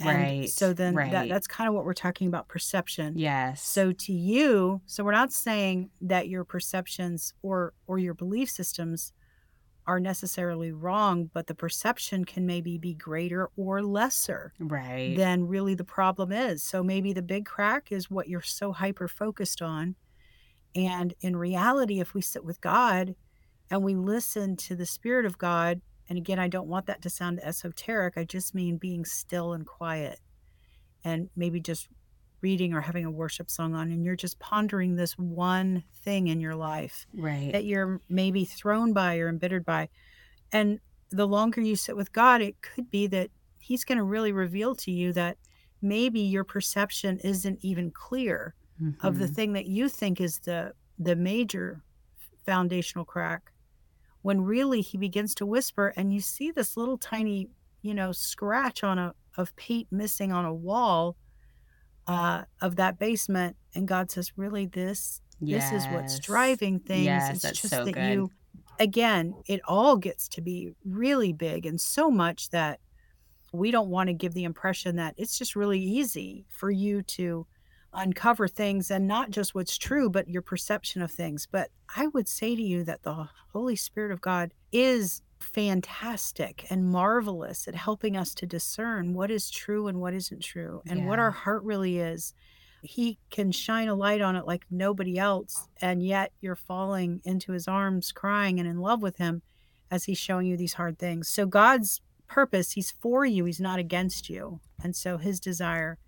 and 0.00 0.08
right. 0.08 0.50
So 0.50 0.72
then 0.72 0.94
right. 0.94 1.12
that, 1.12 1.28
that's 1.28 1.46
kind 1.46 1.68
of 1.68 1.74
what 1.74 1.84
we're 1.84 1.94
talking 1.94 2.26
about 2.26 2.48
perception. 2.48 3.16
Yes. 3.16 3.62
So 3.62 3.92
to 3.92 4.12
you, 4.12 4.80
so 4.86 5.04
we're 5.04 5.12
not 5.12 5.32
saying 5.32 5.90
that 6.00 6.28
your 6.28 6.44
perceptions 6.44 7.32
or 7.42 7.74
or 7.86 7.98
your 7.98 8.14
belief 8.14 8.50
systems 8.50 9.12
are 9.86 10.00
necessarily 10.00 10.72
wrong, 10.72 11.30
but 11.32 11.46
the 11.46 11.54
perception 11.54 12.24
can 12.24 12.46
maybe 12.46 12.78
be 12.78 12.94
greater 12.94 13.50
or 13.56 13.82
lesser 13.82 14.52
right. 14.58 15.14
than 15.16 15.46
really 15.46 15.74
the 15.74 15.84
problem 15.84 16.32
is. 16.32 16.62
So 16.62 16.82
maybe 16.82 17.12
the 17.12 17.22
big 17.22 17.44
crack 17.44 17.92
is 17.92 18.10
what 18.10 18.28
you're 18.28 18.40
so 18.40 18.72
hyper 18.72 19.08
focused 19.08 19.60
on. 19.60 19.94
And 20.74 21.14
in 21.20 21.36
reality, 21.36 22.00
if 22.00 22.14
we 22.14 22.22
sit 22.22 22.44
with 22.44 22.60
God 22.60 23.14
and 23.70 23.82
we 23.82 23.94
listen 23.94 24.56
to 24.56 24.74
the 24.74 24.86
Spirit 24.86 25.26
of 25.26 25.38
God, 25.38 25.82
and 26.08 26.18
again, 26.18 26.38
I 26.38 26.48
don't 26.48 26.68
want 26.68 26.86
that 26.86 27.02
to 27.02 27.10
sound 27.10 27.40
esoteric. 27.42 28.14
I 28.16 28.24
just 28.24 28.54
mean 28.54 28.76
being 28.76 29.04
still 29.04 29.52
and 29.52 29.66
quiet 29.66 30.20
and 31.04 31.28
maybe 31.36 31.60
just 31.60 31.88
reading 32.44 32.74
or 32.74 32.82
having 32.82 33.06
a 33.06 33.10
worship 33.10 33.50
song 33.50 33.74
on 33.74 33.90
and 33.90 34.04
you're 34.04 34.14
just 34.14 34.38
pondering 34.38 34.96
this 34.96 35.16
one 35.16 35.82
thing 36.02 36.26
in 36.26 36.42
your 36.42 36.54
life 36.54 37.06
right 37.14 37.52
that 37.52 37.64
you're 37.64 38.02
maybe 38.10 38.44
thrown 38.44 38.92
by 38.92 39.16
or 39.16 39.30
embittered 39.30 39.64
by 39.64 39.88
and 40.52 40.78
the 41.08 41.26
longer 41.26 41.62
you 41.62 41.74
sit 41.74 41.96
with 41.96 42.12
god 42.12 42.42
it 42.42 42.54
could 42.60 42.90
be 42.90 43.06
that 43.06 43.30
he's 43.58 43.82
going 43.82 43.96
to 43.96 44.04
really 44.04 44.30
reveal 44.30 44.74
to 44.74 44.90
you 44.90 45.10
that 45.10 45.38
maybe 45.80 46.20
your 46.20 46.44
perception 46.44 47.18
isn't 47.24 47.58
even 47.62 47.90
clear 47.90 48.54
mm-hmm. 48.78 49.06
of 49.06 49.18
the 49.18 49.24
mm-hmm. 49.24 49.34
thing 49.34 49.52
that 49.54 49.64
you 49.64 49.88
think 49.88 50.20
is 50.20 50.40
the 50.40 50.70
the 50.98 51.16
major 51.16 51.82
foundational 52.44 53.06
crack 53.06 53.52
when 54.24 54.40
really 54.40 54.80
he 54.80 54.96
begins 54.96 55.34
to 55.34 55.44
whisper 55.44 55.92
and 55.98 56.10
you 56.14 56.18
see 56.18 56.50
this 56.50 56.78
little 56.78 56.96
tiny 56.96 57.46
you 57.82 57.92
know 57.92 58.10
scratch 58.10 58.82
on 58.82 58.98
a 58.98 59.14
of 59.36 59.54
paint 59.56 59.86
missing 59.90 60.32
on 60.32 60.46
a 60.46 60.54
wall 60.54 61.14
uh, 62.06 62.42
of 62.62 62.76
that 62.76 62.98
basement 62.98 63.54
and 63.74 63.86
god 63.86 64.10
says 64.10 64.32
really 64.36 64.64
this 64.64 65.20
yes. 65.40 65.70
this 65.70 65.82
is 65.82 65.92
what's 65.92 66.18
driving 66.18 66.78
things 66.80 67.04
yes, 67.04 67.44
it's 67.44 67.60
just 67.60 67.74
so 67.74 67.84
that 67.84 67.92
good. 67.92 68.12
you 68.12 68.30
again 68.80 69.34
it 69.46 69.60
all 69.68 69.98
gets 69.98 70.26
to 70.26 70.40
be 70.40 70.72
really 70.86 71.34
big 71.34 71.66
and 71.66 71.78
so 71.78 72.10
much 72.10 72.48
that 72.48 72.80
we 73.52 73.70
don't 73.70 73.90
want 73.90 74.06
to 74.06 74.14
give 74.14 74.32
the 74.32 74.44
impression 74.44 74.96
that 74.96 75.14
it's 75.18 75.36
just 75.36 75.54
really 75.54 75.78
easy 75.78 76.46
for 76.48 76.70
you 76.70 77.02
to 77.02 77.46
uncover 77.94 78.48
things 78.48 78.90
and 78.90 79.06
not 79.06 79.30
just 79.30 79.54
what's 79.54 79.78
true, 79.78 80.10
but 80.10 80.28
your 80.28 80.42
perception 80.42 81.02
of 81.02 81.10
things. 81.10 81.46
But 81.50 81.70
I 81.96 82.08
would 82.08 82.28
say 82.28 82.56
to 82.56 82.62
you 82.62 82.84
that 82.84 83.02
the 83.02 83.28
Holy 83.52 83.76
Spirit 83.76 84.12
of 84.12 84.20
God 84.20 84.52
is 84.72 85.22
fantastic 85.40 86.66
and 86.70 86.90
marvelous 86.90 87.68
at 87.68 87.74
helping 87.74 88.16
us 88.16 88.34
to 88.34 88.46
discern 88.46 89.14
what 89.14 89.30
is 89.30 89.50
true 89.50 89.86
and 89.86 90.00
what 90.00 90.14
isn't 90.14 90.42
true 90.42 90.82
and 90.86 91.00
yeah. 91.00 91.06
what 91.06 91.18
our 91.18 91.30
heart 91.30 91.62
really 91.62 91.98
is. 91.98 92.34
He 92.82 93.18
can 93.30 93.50
shine 93.52 93.88
a 93.88 93.94
light 93.94 94.20
on 94.20 94.36
it 94.36 94.46
like 94.46 94.66
nobody 94.70 95.18
else, 95.18 95.68
and 95.80 96.02
yet 96.02 96.32
you're 96.40 96.54
falling 96.54 97.22
into 97.24 97.52
his 97.52 97.66
arms 97.66 98.12
crying 98.12 98.58
and 98.60 98.68
in 98.68 98.78
love 98.78 99.00
with 99.00 99.16
him 99.16 99.40
as 99.90 100.04
he's 100.04 100.18
showing 100.18 100.46
you 100.46 100.56
these 100.56 100.74
hard 100.74 100.98
things. 100.98 101.28
So 101.28 101.46
God's 101.46 102.02
purpose. 102.26 102.72
He's 102.72 102.90
for 102.90 103.24
you, 103.24 103.44
he's 103.44 103.60
not 103.60 103.78
against 103.78 104.28
you. 104.28 104.60
And 104.82 104.94
so 104.94 105.18
his 105.18 105.40
desire 105.40 105.98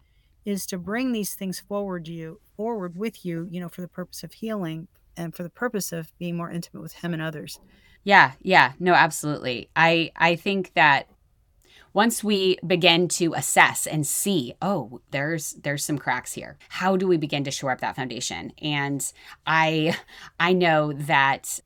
is 0.46 0.64
to 0.66 0.78
bring 0.78 1.12
these 1.12 1.34
things 1.34 1.60
forward 1.60 2.08
you 2.08 2.40
forward 2.56 2.96
with 2.96 3.26
you, 3.26 3.46
you 3.50 3.60
know, 3.60 3.68
for 3.68 3.82
the 3.82 3.88
purpose 3.88 4.22
of 4.22 4.32
healing 4.32 4.88
and 5.16 5.34
for 5.34 5.42
the 5.42 5.50
purpose 5.50 5.92
of 5.92 6.16
being 6.18 6.36
more 6.36 6.50
intimate 6.50 6.80
with 6.80 6.94
him 6.94 7.12
and 7.12 7.20
others. 7.20 7.60
Yeah, 8.04 8.32
yeah. 8.40 8.72
No, 8.78 8.94
absolutely. 8.94 9.68
I 9.76 10.12
I 10.16 10.36
think 10.36 10.72
that 10.74 11.08
once 11.92 12.22
we 12.22 12.58
begin 12.66 13.08
to 13.08 13.32
assess 13.32 13.86
and 13.86 14.06
see 14.06 14.52
oh 14.60 15.00
there's 15.12 15.54
there's 15.54 15.82
some 15.82 15.96
cracks 15.96 16.34
here 16.34 16.58
how 16.68 16.94
do 16.94 17.06
we 17.06 17.16
begin 17.16 17.42
to 17.42 17.50
shore 17.50 17.70
up 17.70 17.80
that 17.80 17.96
foundation 17.96 18.52
and 18.60 19.14
i 19.46 19.96
i 20.38 20.52
know 20.52 20.92
that 20.92 21.58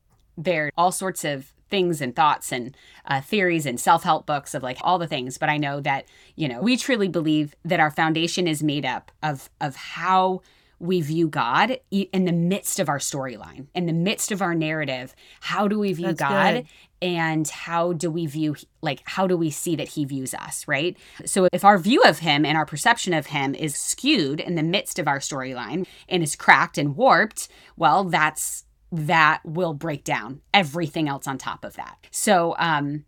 there 0.43 0.67
are 0.67 0.71
all 0.77 0.91
sorts 0.91 1.23
of 1.23 1.53
things 1.69 2.01
and 2.01 2.15
thoughts 2.15 2.51
and 2.51 2.75
uh, 3.05 3.21
theories 3.21 3.65
and 3.65 3.79
self-help 3.79 4.25
books 4.25 4.53
of 4.53 4.61
like 4.61 4.77
all 4.81 4.99
the 4.99 5.07
things 5.07 5.37
but 5.37 5.49
i 5.49 5.57
know 5.57 5.79
that 5.79 6.05
you 6.35 6.47
know 6.47 6.61
we 6.61 6.75
truly 6.75 7.07
believe 7.07 7.55
that 7.63 7.79
our 7.79 7.91
foundation 7.91 8.47
is 8.47 8.61
made 8.61 8.85
up 8.85 9.11
of 9.23 9.49
of 9.61 9.75
how 9.75 10.41
we 10.81 10.99
view 10.99 11.27
God 11.27 11.77
in 11.91 12.25
the 12.25 12.31
midst 12.31 12.79
of 12.79 12.89
our 12.89 12.97
storyline, 12.97 13.67
in 13.75 13.85
the 13.85 13.93
midst 13.93 14.31
of 14.31 14.41
our 14.41 14.55
narrative. 14.55 15.15
How 15.39 15.67
do 15.67 15.77
we 15.77 15.93
view 15.93 16.07
That's 16.07 16.19
God? 16.19 16.55
Good. 16.55 16.65
And 17.03 17.47
how 17.47 17.93
do 17.93 18.09
we 18.11 18.25
view, 18.25 18.55
like, 18.81 19.01
how 19.05 19.27
do 19.27 19.37
we 19.37 19.49
see 19.49 19.75
that 19.75 19.89
he 19.89 20.05
views 20.05 20.33
us, 20.33 20.67
right? 20.67 20.97
So, 21.25 21.47
if 21.53 21.63
our 21.63 21.77
view 21.77 22.01
of 22.03 22.19
him 22.19 22.45
and 22.45 22.57
our 22.57 22.65
perception 22.65 23.13
of 23.13 23.27
him 23.27 23.55
is 23.55 23.75
skewed 23.75 24.39
in 24.39 24.55
the 24.55 24.63
midst 24.63 24.99
of 24.99 25.07
our 25.07 25.19
storyline 25.19 25.87
and 26.09 26.21
is 26.21 26.35
cracked 26.35 26.77
and 26.77 26.95
warped, 26.95 27.47
well, 27.75 28.03
that's 28.03 28.65
that 28.91 29.41
will 29.45 29.73
break 29.73 30.03
down 30.03 30.41
everything 30.53 31.07
else 31.07 31.27
on 31.27 31.37
top 31.37 31.63
of 31.63 31.75
that. 31.75 31.97
So, 32.11 32.55
um, 32.59 33.05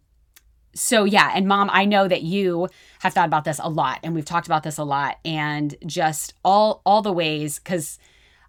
so 0.76 1.04
yeah, 1.04 1.32
and 1.36 1.48
mom, 1.48 1.70
I 1.72 1.86
know 1.86 2.08
that 2.08 2.24
you 2.24 2.68
have 3.00 3.14
thought 3.14 3.28
about 3.28 3.44
this 3.44 3.60
a 3.62 3.70
lot 3.70 4.00
and 4.04 4.16
we've 4.16 4.26
talked 4.26 4.48
about 4.48 4.64
this 4.64 4.78
a 4.78 4.84
lot 4.84 5.18
and 5.24 5.76
just 5.86 6.34
all 6.44 6.82
all 6.86 7.02
the 7.02 7.12
ways 7.12 7.60
cuz 7.60 8.00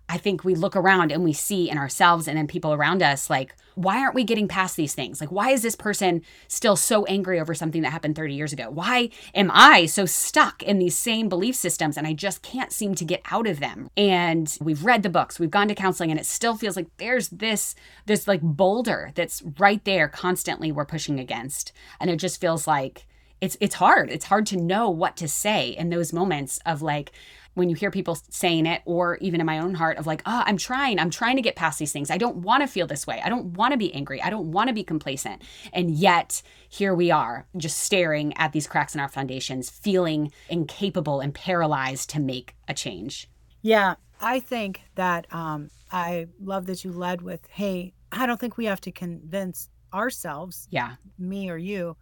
I 0.09 0.19
think 0.19 0.45
we 0.45 0.55
look 0.55 0.77
around 0.77 1.13
and 1.13 1.25
we 1.25 1.33
see 1.33 1.71
in 1.71 1.79
ourselves 1.79 2.29
and 2.29 2.39
in 2.39 2.47
people 2.47 2.75
around 2.75 3.03
us, 3.03 3.31
like, 3.31 3.55
why 3.75 3.99
aren't 3.99 4.15
we 4.15 4.23
getting 4.23 4.47
past 4.47 4.77
these 4.77 4.95
things? 4.95 5.21
Like, 5.21 5.33
why 5.33 5.51
is 5.51 5.63
this 5.63 5.75
person 5.75 6.23
still 6.47 6.77
so 6.77 7.05
angry 7.07 7.41
over 7.41 7.55
something 7.55 7.83
that 7.83 7.91
happened 7.91 8.15
30 8.15 8.35
years 8.35 8.53
ago? 8.53 8.71
Why 8.71 9.11
am 9.35 9.51
I 9.53 9.87
so 9.87 10.07
stuck 10.07 10.63
in 10.63 10.79
these 10.79 10.97
same 10.97 11.29
belief 11.29 11.57
systems 11.57 11.97
and 11.97 12.07
I 12.07 12.13
just 12.13 12.43
can't 12.43 12.73
seem 12.73 12.95
to 12.97 13.05
get 13.05 13.23
out 13.31 13.47
of 13.47 13.61
them? 13.61 13.89
And 13.97 14.57
we've 14.61 14.85
read 14.85 15.03
the 15.03 15.11
books, 15.11 15.41
we've 15.41 15.51
gone 15.51 15.69
to 15.69 15.75
counseling, 15.75 16.11
and 16.11 16.21
it 16.21 16.27
still 16.27 16.57
feels 16.57 16.77
like 16.77 16.89
there's 16.99 17.29
this, 17.31 17.75
this 18.07 18.29
like 18.29 18.43
boulder 18.43 19.11
that's 19.15 19.43
right 19.59 19.85
there 19.85 20.09
constantly 20.09 20.71
we're 20.71 20.85
pushing 20.85 21.19
against. 21.19 21.73
And 21.99 22.11
it 22.11 22.17
just 22.17 22.41
feels 22.41 22.67
like, 22.67 23.07
it's 23.45 23.57
it's 23.61 23.75
hard. 23.75 24.11
It's 24.11 24.25
hard 24.25 24.47
to 24.47 24.57
know 24.57 24.89
what 24.89 25.17
to 25.19 25.29
say 25.29 25.69
in 25.69 25.91
those 25.91 26.13
moments 26.13 26.59
of 26.65 26.81
like 26.81 27.13
when 27.53 27.69
you 27.69 27.77
hear 27.77 27.91
people 27.91 28.19
saying 28.31 28.67
it, 28.67 28.83
or 28.85 29.17
even 29.19 29.39
in 29.39 29.47
my 29.47 29.61
own 29.61 29.75
heart 29.75 29.97
of 29.97 30.09
like, 30.09 30.23
oh, 30.27 30.43
I'm 30.45 30.57
trying, 30.57 30.99
I'm 30.99 31.11
trying 31.11 31.37
to 31.37 31.43
get 31.43 31.55
past 31.55 31.79
these 31.79 31.93
things. 31.93 32.11
I 32.11 32.19
don't 32.19 32.39
want 32.39 32.63
to 32.63 32.67
feel 32.67 32.89
this 32.89 33.07
way. 33.07 33.21
I 33.25 33.29
don't 33.29 33.53
want 33.53 33.71
to 33.71 33.79
be 33.79 33.95
angry. 33.95 34.21
I 34.21 34.29
don't 34.29 34.51
want 34.51 34.69
to 34.69 34.75
be 34.75 34.83
complacent. 34.83 35.43
And 35.73 35.93
yet, 35.93 36.43
here 36.69 36.95
we 36.95 37.13
are, 37.13 37.47
just 37.57 37.79
staring 37.79 38.37
at 38.39 38.53
these 38.53 38.67
cracks 38.67 38.95
in 38.97 39.01
our 39.01 39.09
foundations, 39.09 39.71
feeling 39.71 40.33
incapable 40.49 41.21
and 41.21 41.33
paralyzed 41.33 42.11
to 42.11 42.19
make 42.19 42.57
a 42.67 42.75
change. 42.75 43.31
Yeah, 43.63 43.95
I 44.21 44.41
think 44.41 44.81
that 44.97 45.33
um, 45.33 45.71
I 45.93 46.27
love 46.41 46.67
that 46.67 46.83
you 46.83 46.91
led 46.91 47.23
with, 47.23 47.47
hey, 47.51 47.93
I 48.11 48.27
don't 48.27 48.41
think 48.41 48.57
we 48.57 48.65
have 48.65 48.81
to 48.81 48.91
convince 48.91 49.69
ourselves, 49.93 50.67
yeah, 50.71 50.95
me 51.19 51.51
or 51.51 51.57
you. 51.57 51.97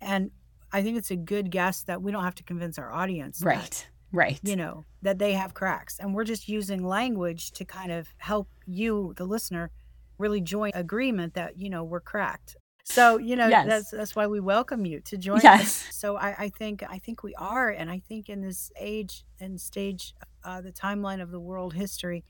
And 0.00 0.30
I 0.72 0.82
think 0.82 0.98
it's 0.98 1.10
a 1.10 1.16
good 1.16 1.50
guess 1.50 1.82
that 1.84 2.02
we 2.02 2.12
don't 2.12 2.24
have 2.24 2.34
to 2.36 2.44
convince 2.44 2.78
our 2.78 2.92
audience. 2.92 3.42
Right. 3.42 3.58
That 3.58 3.86
Right. 4.12 4.40
You 4.42 4.56
know, 4.56 4.86
that 5.02 5.18
they 5.18 5.34
have 5.34 5.54
cracks. 5.54 5.98
And 5.98 6.14
we're 6.14 6.24
just 6.24 6.48
using 6.48 6.82
language 6.82 7.52
to 7.52 7.64
kind 7.64 7.92
of 7.92 8.08
help 8.18 8.48
you, 8.66 9.12
the 9.16 9.24
listener, 9.24 9.70
really 10.16 10.40
join 10.40 10.72
agreement 10.74 11.34
that, 11.34 11.58
you 11.58 11.68
know, 11.68 11.84
we're 11.84 12.00
cracked. 12.00 12.56
So, 12.84 13.18
you 13.18 13.36
know, 13.36 13.48
yes. 13.48 13.66
that's 13.66 13.90
that's 13.90 14.16
why 14.16 14.26
we 14.26 14.40
welcome 14.40 14.86
you 14.86 15.00
to 15.00 15.18
join 15.18 15.40
yes. 15.42 15.60
us. 15.60 15.94
So 15.94 16.16
I, 16.16 16.34
I 16.38 16.48
think 16.48 16.82
I 16.88 16.98
think 16.98 17.22
we 17.22 17.34
are. 17.34 17.68
And 17.68 17.90
I 17.90 17.98
think 18.08 18.30
in 18.30 18.40
this 18.40 18.72
age 18.80 19.24
and 19.40 19.60
stage, 19.60 20.14
uh, 20.42 20.62
the 20.62 20.72
timeline 20.72 21.20
of 21.20 21.30
the 21.30 21.40
world 21.40 21.74
history, 21.74 22.24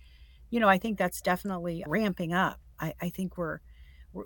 you 0.50 0.59
know, 0.59 0.68
I 0.68 0.78
think 0.78 0.99
that's 0.99 1.21
definitely 1.21 1.85
ramping 1.87 2.33
up. 2.33 2.61
I, 2.80 2.92
I 3.00 3.09
think 3.11 3.38
we're 3.38 3.61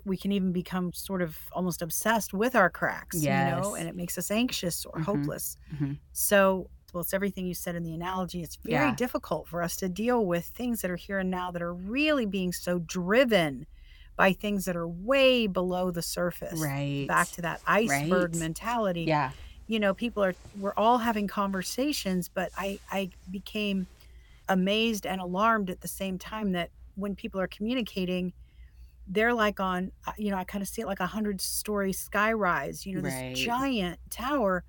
we 0.05 0.17
can 0.17 0.31
even 0.31 0.51
become 0.51 0.93
sort 0.93 1.21
of 1.21 1.37
almost 1.51 1.81
obsessed 1.81 2.33
with 2.33 2.55
our 2.55 2.69
cracks, 2.69 3.21
yes. 3.21 3.55
you 3.55 3.61
know, 3.61 3.75
and 3.75 3.87
it 3.87 3.95
makes 3.95 4.17
us 4.17 4.31
anxious 4.31 4.85
or 4.85 4.93
mm-hmm. 4.93 5.03
hopeless. 5.03 5.57
Mm-hmm. 5.73 5.93
So 6.13 6.69
well, 6.93 7.01
it's 7.01 7.13
everything 7.13 7.47
you 7.47 7.55
said 7.55 7.75
in 7.75 7.83
the 7.83 7.93
analogy. 7.93 8.43
It's 8.43 8.57
very 8.57 8.89
yeah. 8.89 8.95
difficult 8.95 9.47
for 9.47 9.63
us 9.63 9.75
to 9.77 9.89
deal 9.89 10.25
with 10.25 10.45
things 10.45 10.81
that 10.81 10.91
are 10.91 10.95
here 10.95 11.19
and 11.19 11.31
now 11.31 11.51
that 11.51 11.61
are 11.61 11.73
really 11.73 12.25
being 12.25 12.53
so 12.53 12.79
driven 12.79 13.65
by 14.15 14.31
things 14.31 14.65
that 14.65 14.75
are 14.75 14.87
way 14.87 15.47
below 15.47 15.89
the 15.89 16.03
surface. 16.03 16.59
Right. 16.59 17.07
Back 17.07 17.29
to 17.31 17.41
that 17.41 17.61
iceberg 17.65 18.33
right. 18.33 18.39
mentality. 18.39 19.03
Yeah. 19.03 19.31
You 19.65 19.79
know, 19.79 19.93
people 19.93 20.23
are 20.23 20.35
we're 20.59 20.73
all 20.77 20.99
having 20.99 21.27
conversations, 21.27 22.29
but 22.29 22.51
I 22.57 22.79
I 22.91 23.09
became 23.31 23.87
amazed 24.49 25.07
and 25.07 25.19
alarmed 25.19 25.69
at 25.69 25.81
the 25.81 25.87
same 25.87 26.19
time 26.19 26.51
that 26.51 26.69
when 26.95 27.15
people 27.15 27.41
are 27.41 27.47
communicating, 27.47 28.33
they're 29.07 29.33
like 29.33 29.59
on 29.59 29.91
uh, 30.07 30.11
you 30.17 30.31
know, 30.31 30.37
I 30.37 30.43
kind 30.43 30.61
of 30.61 30.67
see 30.67 30.81
it 30.81 30.87
like 30.87 30.99
a 30.99 31.07
hundred 31.07 31.41
story 31.41 31.93
sky 31.93 32.33
rise, 32.33 32.85
you 32.85 32.95
know, 32.95 33.01
this 33.01 33.13
right. 33.13 33.35
giant 33.35 33.99
tower 34.09 34.63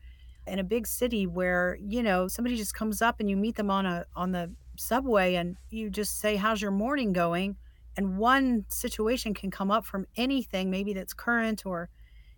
in 0.47 0.59
a 0.59 0.65
big 0.65 0.87
city 0.87 1.27
where 1.27 1.79
you 1.81 2.03
know 2.03 2.29
somebody 2.29 2.57
just 2.57 2.75
comes 2.75 3.01
up 3.01 3.21
and 3.21 3.31
you 3.31 3.37
meet 3.37 3.57
them 3.57 3.71
on 3.71 3.87
a 3.87 4.05
on 4.15 4.33
the 4.33 4.53
subway 4.77 5.35
and 5.35 5.57
you 5.71 5.89
just 5.89 6.19
say 6.19 6.37
how's 6.37 6.61
your 6.61 6.71
morning 6.71 7.13
going 7.13 7.57
and 7.97 8.19
one 8.19 8.65
situation 8.69 9.33
can 9.33 9.51
come 9.51 9.71
up 9.71 9.85
from 9.85 10.05
anything 10.17 10.71
maybe 10.71 10.93
that's 10.93 11.15
current 11.15 11.65
or 11.65 11.89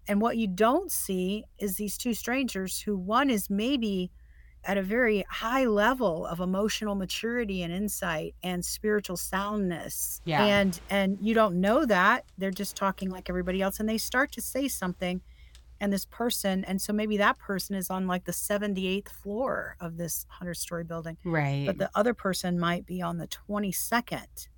and 0.07 0.21
what 0.21 0.37
you 0.37 0.47
don't 0.47 0.93
see 0.93 1.45
is 1.59 1.77
these 1.77 1.97
two 1.97 2.15
strangers 2.15 2.81
who 2.81 2.97
one 2.97 3.31
is 3.31 3.51
maybe 3.51 4.11
at 4.67 4.77
a 4.77 4.83
very 4.83 5.25
high 5.31 5.65
level 5.65 6.27
of 6.27 6.41
emotional 6.41 6.95
maturity 6.95 7.63
and 7.63 7.73
insight 7.73 8.35
and 8.43 8.65
spiritual 8.65 9.17
soundness 9.17 10.21
yeah. 10.25 10.45
and 10.45 10.81
and 10.91 11.19
you 11.21 11.35
don't 11.35 11.59
know 11.61 11.87
that 11.87 12.25
they're 12.37 12.51
just 12.51 12.77
talking 12.77 13.09
like 13.09 13.31
everybody 13.31 13.63
else 13.63 13.81
and 13.81 13.89
they 13.89 13.99
start 13.99 14.33
to 14.33 14.43
say 14.43 14.67
something 14.69 15.21
and 15.81 15.93
this 15.93 16.05
person 16.07 16.65
and 16.65 16.81
so 16.81 16.93
maybe 16.93 17.17
that 17.17 17.39
person 17.39 17.77
is 17.77 17.91
on 17.91 18.07
like 18.07 18.25
the 18.25 18.33
78th 18.33 19.09
floor 19.09 19.77
of 19.81 19.97
this 19.97 20.27
100 20.29 20.55
story 20.55 20.85
building 20.85 21.17
right. 21.25 21.65
but 21.67 21.79
the 21.79 21.91
other 21.95 22.13
person 22.13 22.59
might 22.59 22.85
be 22.87 23.01
on 23.01 23.19
the 23.19 23.29
22nd 23.29 24.49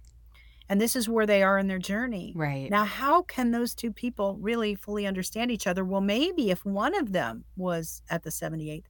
and 0.71 0.81
this 0.81 0.95
is 0.95 1.09
where 1.09 1.25
they 1.25 1.43
are 1.43 1.59
in 1.59 1.67
their 1.67 1.79
journey. 1.79 2.35
Right. 2.37 2.71
Now 2.71 2.85
how 2.85 3.23
can 3.23 3.53
those 3.53 3.75
two 3.75 3.91
people 3.91 4.37
really 4.39 4.75
fully 4.75 5.07
understand 5.07 5.51
each 5.51 5.67
other? 5.67 5.83
Well 5.83 6.03
maybe 6.03 6.51
if 6.51 6.63
one 6.65 6.95
of 6.95 7.13
them 7.13 7.45
was 7.57 8.03
at 8.11 8.23
the 8.23 8.29
78th 8.31 8.85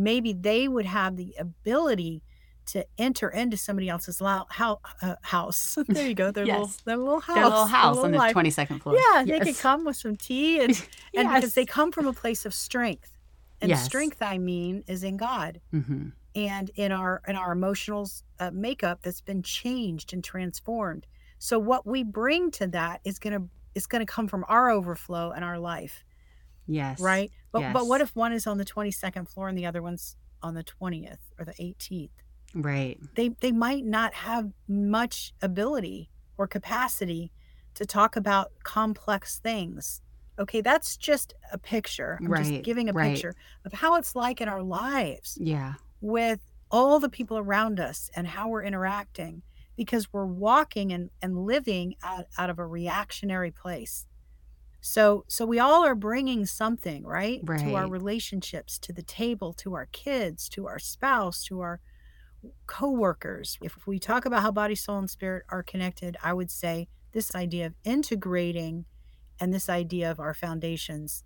maybe 0.00 0.32
they 0.32 0.68
would 0.68 0.86
have 0.86 1.16
the 1.16 1.34
ability 1.38 2.22
to 2.66 2.86
enter 2.98 3.28
into 3.28 3.56
somebody 3.56 3.88
else's 3.88 4.20
lo- 4.20 4.46
how, 4.48 4.80
uh, 5.02 5.16
house. 5.22 5.76
there 5.88 6.06
you 6.06 6.14
go. 6.14 6.30
Their 6.30 6.46
yes. 6.46 6.58
little 6.58 6.72
their 6.84 6.96
little 6.96 7.20
house. 7.20 7.34
Their 7.34 7.44
little 7.44 7.66
house 7.66 7.96
their 7.96 8.04
little 8.04 8.20
on 8.20 8.26
the 8.28 8.32
twenty 8.32 8.50
second 8.50 8.80
floor. 8.80 8.96
Yeah, 8.96 9.22
yes. 9.22 9.38
they 9.38 9.52
could 9.52 9.60
come 9.60 9.84
with 9.84 9.96
some 9.96 10.16
tea 10.16 10.60
and 10.64 10.70
and 11.14 11.28
yes. 11.28 11.34
because 11.34 11.54
they 11.54 11.66
come 11.66 11.90
from 11.92 12.06
a 12.06 12.12
place 12.12 12.46
of 12.46 12.54
strength. 12.54 13.16
And 13.62 13.76
strength, 13.76 14.22
I 14.22 14.38
mean, 14.38 14.84
is 14.86 15.04
in 15.04 15.18
God. 15.18 15.60
Mm-hmm. 15.74 16.08
And 16.34 16.70
in 16.76 16.92
our 16.92 17.20
in 17.26 17.36
our 17.36 17.52
emotional 17.52 18.08
uh, 18.38 18.50
makeup 18.52 19.00
that's 19.02 19.20
been 19.20 19.42
changed 19.42 20.14
and 20.14 20.24
transformed. 20.24 21.06
So 21.38 21.58
what 21.58 21.86
we 21.86 22.02
bring 22.02 22.50
to 22.52 22.66
that 22.68 23.00
is 23.04 23.18
gonna 23.18 23.42
is 23.74 23.86
gonna 23.86 24.06
come 24.06 24.28
from 24.28 24.44
our 24.48 24.70
overflow 24.70 25.32
and 25.32 25.44
our 25.44 25.58
life. 25.58 26.04
Yes. 26.66 27.00
Right. 27.00 27.30
But 27.52 27.72
but 27.72 27.86
what 27.86 28.00
if 28.00 28.14
one 28.14 28.32
is 28.32 28.46
on 28.46 28.58
the 28.58 28.64
twenty 28.64 28.90
second 28.90 29.28
floor 29.28 29.48
and 29.48 29.58
the 29.58 29.66
other 29.66 29.82
one's 29.82 30.16
on 30.42 30.54
the 30.54 30.62
twentieth 30.62 31.20
or 31.38 31.44
the 31.44 31.54
eighteenth? 31.58 32.12
Right. 32.54 32.98
They 33.14 33.30
they 33.40 33.52
might 33.52 33.84
not 33.84 34.14
have 34.14 34.50
much 34.68 35.32
ability 35.42 36.10
or 36.38 36.46
capacity 36.46 37.32
to 37.74 37.86
talk 37.86 38.16
about 38.16 38.52
complex 38.62 39.38
things. 39.38 40.02
Okay, 40.38 40.60
that's 40.60 40.96
just 40.96 41.34
a 41.52 41.58
picture. 41.58 42.18
I'm 42.20 42.28
right. 42.28 42.44
just 42.44 42.62
giving 42.62 42.88
a 42.88 42.92
right. 42.92 43.12
picture 43.12 43.34
of 43.64 43.72
how 43.72 43.96
it's 43.96 44.16
like 44.16 44.40
in 44.40 44.48
our 44.48 44.62
lives. 44.62 45.36
Yeah. 45.40 45.74
With 46.00 46.40
all 46.70 46.98
the 46.98 47.08
people 47.08 47.36
around 47.36 47.78
us 47.78 48.10
and 48.16 48.26
how 48.26 48.48
we're 48.48 48.62
interacting 48.62 49.42
because 49.76 50.12
we're 50.12 50.26
walking 50.26 50.92
and, 50.92 51.10
and 51.20 51.46
living 51.46 51.94
out, 52.02 52.26
out 52.38 52.50
of 52.50 52.58
a 52.58 52.66
reactionary 52.66 53.50
place. 53.50 54.06
So 54.80 55.24
so 55.28 55.46
we 55.46 55.58
all 55.58 55.84
are 55.84 55.94
bringing 55.94 56.46
something, 56.46 57.04
right? 57.04 57.40
right? 57.44 57.60
To 57.60 57.74
our 57.74 57.88
relationships, 57.88 58.78
to 58.80 58.92
the 58.92 59.02
table, 59.02 59.52
to 59.54 59.74
our 59.74 59.86
kids, 59.86 60.48
to 60.50 60.66
our 60.66 60.78
spouse, 60.78 61.44
to 61.44 61.60
our 61.60 61.80
coworkers. 62.66 63.58
If 63.62 63.86
we 63.86 63.98
talk 63.98 64.24
about 64.24 64.42
how 64.42 64.52
body, 64.52 64.74
soul, 64.74 64.98
and 64.98 65.10
spirit 65.10 65.44
are 65.50 65.62
connected, 65.62 66.16
I 66.22 66.32
would 66.32 66.50
say 66.50 66.88
this 67.12 67.34
idea 67.34 67.66
of 67.66 67.74
integrating 67.84 68.86
and 69.40 69.52
this 69.54 69.68
idea 69.68 70.10
of 70.10 70.20
our 70.20 70.34
foundations 70.34 71.24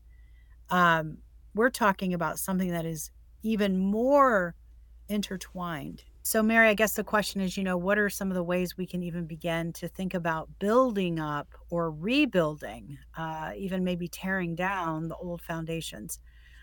um, 0.71 1.19
we're 1.55 1.71
talking 1.71 2.15
about 2.15 2.39
something 2.39 2.71
that 2.71 2.87
is 2.87 3.11
even 3.43 3.79
more 3.79 4.55
intertwined. 5.09 6.05
So, 6.26 6.43
Mary, 6.43 6.69
I 6.69 6.75
guess 6.75 6.95
the 6.95 7.04
question 7.04 7.43
is, 7.43 7.59
you 7.59 7.62
know, 7.64 7.76
what 7.76 7.99
are 7.99 8.09
some 8.09 8.31
of 8.31 8.35
the 8.35 8.43
ways 8.43 8.78
we 8.78 8.87
can 8.87 9.02
even 9.02 9.26
begin 9.26 9.75
to 9.75 9.88
think 9.88 10.14
about 10.14 10.49
building 10.59 11.21
up 11.21 11.54
or 11.69 11.90
rebuilding, 11.90 12.97
uh, 13.14 13.52
even 13.59 13.85
maybe 13.85 14.09
tearing 14.09 14.54
down 14.54 15.09
the 15.09 15.16
old 15.16 15.43
foundations? 15.43 16.19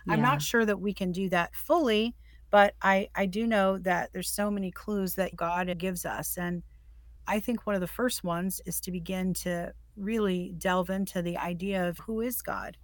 I'm 0.10 0.20
not 0.22 0.42
sure 0.42 0.66
that 0.66 0.80
we 0.82 0.94
can 0.96 1.12
do 1.12 1.30
that 1.30 1.56
fully, 1.56 2.16
but 2.50 2.76
I, 2.82 3.10
I 3.16 3.28
do 3.28 3.46
know 3.46 3.78
that 3.80 4.12
there's 4.14 4.32
so 4.32 4.50
many 4.50 4.72
clues 4.72 5.14
that 5.16 5.36
God 5.36 5.78
gives 5.78 6.06
us. 6.06 6.38
And 6.40 6.64
I 7.28 7.40
think 7.40 7.66
one 7.66 7.76
of 7.76 7.82
the 7.82 7.88
first 7.88 8.24
ones 8.24 8.62
is 8.66 8.80
to 8.82 8.92
begin 8.92 9.34
to 9.36 9.74
really 9.96 10.54
delve 10.58 10.90
into 10.90 11.22
the 11.22 11.38
idea 11.38 11.88
of 11.88 12.00
who 12.00 12.22
is 12.22 12.42
God 12.42 12.78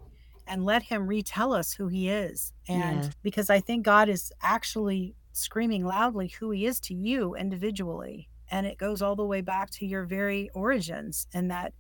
and 0.48 0.66
let 0.66 0.84
him 0.84 1.08
retell 1.08 1.54
us 1.54 1.74
who 1.74 1.88
he 1.88 2.10
is. 2.10 2.54
And 2.68 3.04
Yeah. 3.04 3.12
because 3.24 3.50
I 3.50 3.60
think 3.62 3.86
God 3.86 4.10
is 4.10 4.32
actually 4.42 5.16
screaming 5.38 5.86
loudly 5.86 6.28
who 6.28 6.52
he 6.52 6.66
is 6.66 6.80
to 6.82 6.94
you 6.94 7.36
individually. 7.36 8.30
And 8.50 8.66
it 8.66 8.78
goes 8.78 9.02
all 9.02 9.16
the 9.16 9.26
way 9.26 9.42
back 9.42 9.70
to 9.72 9.86
your 9.86 10.06
very 10.06 10.50
origins 10.54 11.28
and 11.34 11.52
that, 11.52 11.74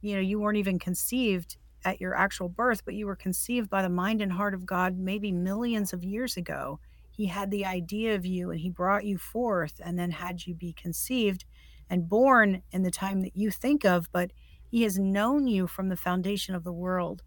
you 0.00 0.14
know, 0.14 0.20
you 0.20 0.40
weren't 0.40 0.58
even 0.58 0.78
conceived 0.78 1.56
at 1.84 2.00
your 2.00 2.14
actual 2.14 2.48
birth, 2.48 2.84
but 2.84 2.94
you 2.94 3.06
were 3.06 3.16
conceived 3.16 3.68
by 3.68 3.82
the 3.82 3.88
mind 3.88 4.22
and 4.22 4.32
heart 4.32 4.54
of 4.54 4.64
God 4.64 4.96
maybe 4.96 5.32
millions 5.32 5.92
of 5.92 6.02
years 6.02 6.36
ago. 6.36 6.80
He 7.10 7.26
had 7.26 7.50
the 7.50 7.66
idea 7.66 8.14
of 8.14 8.24
you 8.24 8.50
and 8.50 8.60
he 8.60 8.70
brought 8.70 9.04
you 9.04 9.18
forth 9.18 9.80
and 9.84 9.98
then 9.98 10.10
had 10.10 10.46
you 10.46 10.54
be 10.54 10.72
conceived 10.72 11.44
and 11.90 12.08
born 12.08 12.62
in 12.70 12.82
the 12.82 12.90
time 12.90 13.20
that 13.20 13.36
you 13.36 13.50
think 13.50 13.84
of, 13.84 14.10
but 14.12 14.30
he 14.66 14.82
has 14.82 14.98
known 14.98 15.46
you 15.46 15.66
from 15.66 15.88
the 15.88 15.96
foundation 15.96 16.54
of 16.54 16.64
the 16.64 16.72
world. 16.72 17.22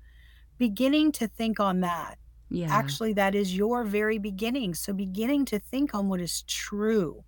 Beginning 0.58 1.12
to 1.14 1.28
think 1.28 1.60
on 1.60 1.82
that 1.82 2.18
Yeah. 2.50 2.74
Actually, 2.74 3.14
that 3.14 3.36
is 3.36 3.56
your 3.56 3.84
very 3.84 4.18
beginning. 4.20 4.74
So, 4.74 4.94
beginning 4.94 5.46
to 5.46 5.60
think 5.60 5.94
on 5.94 6.08
what 6.08 6.22
is 6.22 6.44
true, 6.44 7.24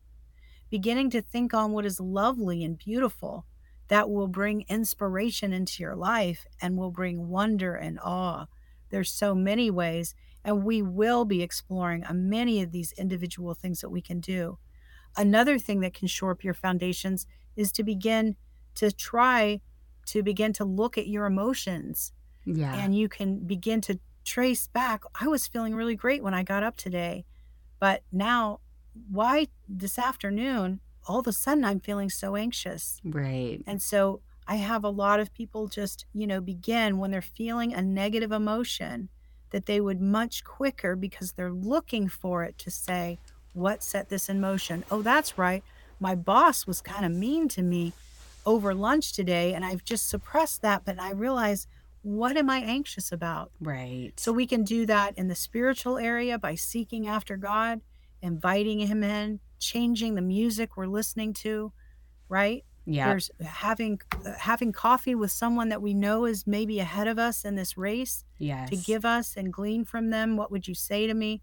beginning 0.70 1.10
to 1.12 1.22
think 1.22 1.54
on 1.54 1.72
what 1.72 1.86
is 1.86 2.00
lovely 2.00 2.64
and 2.64 2.78
beautiful, 2.78 3.46
that 3.90 4.10
will 4.10 4.28
bring 4.28 4.66
inspiration 4.70 5.52
into 5.52 5.84
your 5.84 5.96
life 5.96 6.46
and 6.62 6.78
will 6.78 6.92
bring 6.92 7.28
wonder 7.28 7.76
and 7.76 8.00
awe. 8.02 8.46
There's 8.92 9.12
so 9.12 9.36
many 9.36 9.70
ways, 9.70 10.16
and 10.44 10.64
we 10.64 10.82
will 10.82 11.26
be 11.26 11.42
exploring 11.42 12.06
many 12.12 12.62
of 12.62 12.72
these 12.72 12.94
individual 12.94 13.54
things 13.54 13.82
that 13.82 13.90
we 13.90 14.02
can 14.02 14.20
do. 14.20 14.58
Another 15.18 15.60
thing 15.60 15.82
that 15.82 15.94
can 15.94 16.08
shore 16.08 16.32
up 16.32 16.44
your 16.44 16.54
foundations 16.54 17.28
is 17.56 17.72
to 17.74 17.84
begin 17.84 18.36
to 18.76 18.92
try 18.92 19.60
to 20.06 20.24
begin 20.24 20.54
to 20.54 20.66
look 20.66 20.98
at 20.98 21.08
your 21.08 21.26
emotions 21.26 22.14
yeah. 22.46 22.74
and 22.76 22.96
you 22.96 23.10
can 23.10 23.40
begin 23.46 23.82
to 23.82 24.00
trace 24.26 24.68
back 24.68 25.04
i 25.20 25.28
was 25.28 25.48
feeling 25.48 25.76
really 25.76 25.96
great 25.96 26.24
when 26.24 26.34
i 26.34 26.44
got 26.44 26.64
up 26.64 26.78
today 26.78 27.26
but 27.80 28.04
now 28.12 28.60
why 29.10 29.48
this 29.68 29.98
afternoon 29.98 30.80
all 31.08 31.20
of 31.20 31.28
a 31.28 31.34
sudden 31.34 31.64
i'm 31.66 31.80
feeling 31.80 32.10
so 32.10 32.36
anxious. 32.36 33.00
Right. 33.04 33.62
and 33.66 33.82
so 33.82 34.22
i 34.48 34.56
have 34.56 34.84
a 34.84 34.90
lot 34.90 35.20
of 35.20 35.34
people 35.34 35.68
just 35.68 36.06
you 36.14 36.28
know 36.28 36.42
begin 36.42 36.98
when 36.98 37.12
they're 37.12 37.22
feeling 37.22 37.74
a 37.74 37.82
negative 37.82 38.32
emotion 38.32 39.10
that 39.52 39.66
they 39.66 39.82
would 39.82 40.00
much 40.00 40.44
quicker 40.44 40.96
because 40.96 41.32
they're 41.32 41.52
looking 41.52 42.08
for 42.08 42.44
it 42.44 42.58
to 42.60 42.70
say 42.70 43.18
what 43.54 43.84
set 43.84 44.10
this 44.10 44.30
in 44.30 44.40
motion? 44.40 44.84
Oh 44.92 45.02
that's 45.02 45.38
right. 45.38 45.64
My 46.00 46.16
boss 46.16 46.68
was 46.68 46.82
kind 46.82 47.04
of 47.04 47.12
mean 47.12 47.48
to 47.50 47.62
me 47.62 47.94
over 48.46 48.74
lunch 48.74 49.12
today 49.14 49.54
and 49.54 49.66
i've 49.66 49.84
just 49.84 50.08
suppressed 50.10 50.62
that 50.62 50.84
but 50.86 51.00
i 51.00 51.12
realize 51.12 51.68
what 52.02 52.38
am 52.38 52.50
I 52.50 52.60
anxious 52.60 53.12
about? 53.12 53.52
Right. 53.60 54.12
So 54.18 54.32
we 54.32 54.46
can 54.48 54.64
do 54.64 54.86
that 54.86 55.18
in 55.18 55.28
the 55.28 55.36
spiritual 55.36 55.98
area 55.98 56.38
by 56.40 56.56
seeking 56.56 57.08
after 57.08 57.38
God, 57.38 57.82
inviting 58.22 58.80
Him 58.80 59.04
in, 59.04 59.40
changing 59.60 60.16
the 60.16 60.22
music 60.22 60.78
we're 60.78 60.88
listening 60.88 61.34
to, 61.34 61.72
right? 62.30 62.64
yeah. 62.86 63.10
There's 63.10 63.30
having 63.46 64.00
uh, 64.26 64.34
having 64.40 64.72
coffee 64.72 65.14
with 65.14 65.30
someone 65.32 65.70
that 65.70 65.82
we 65.82 65.94
know 65.94 66.26
is 66.26 66.48
maybe 66.48 66.80
ahead 66.80 67.08
of 67.08 67.20
us 67.20 67.46
in 67.46 67.56
this 67.56 67.78
race 67.78 68.24
Yes. 68.40 68.70
to 68.70 68.78
give 68.78 69.06
us 69.06 69.36
and 69.38 69.54
glean 69.54 69.86
from 69.86 70.10
them. 70.10 70.38
What 70.38 70.50
would 70.52 70.68
you 70.68 70.74
say 70.74 71.06
to 71.06 71.14
me? 71.14 71.42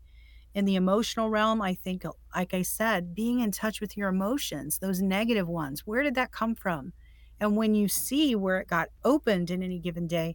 In 0.54 0.64
the 0.64 0.74
emotional 0.74 1.28
realm, 1.28 1.60
I 1.60 1.74
think, 1.74 2.02
like 2.34 2.54
I 2.54 2.62
said, 2.62 3.14
being 3.14 3.40
in 3.40 3.50
touch 3.52 3.80
with 3.80 3.94
your 3.96 4.08
emotions, 4.08 4.78
those 4.78 5.02
negative 5.02 5.46
ones, 5.46 5.86
where 5.86 6.02
did 6.02 6.14
that 6.14 6.32
come 6.32 6.54
from? 6.54 6.94
And 7.38 7.56
when 7.58 7.74
you 7.74 7.88
see 7.88 8.34
where 8.34 8.58
it 8.58 8.66
got 8.66 8.88
opened 9.04 9.50
in 9.50 9.62
any 9.62 9.78
given 9.78 10.06
day, 10.06 10.34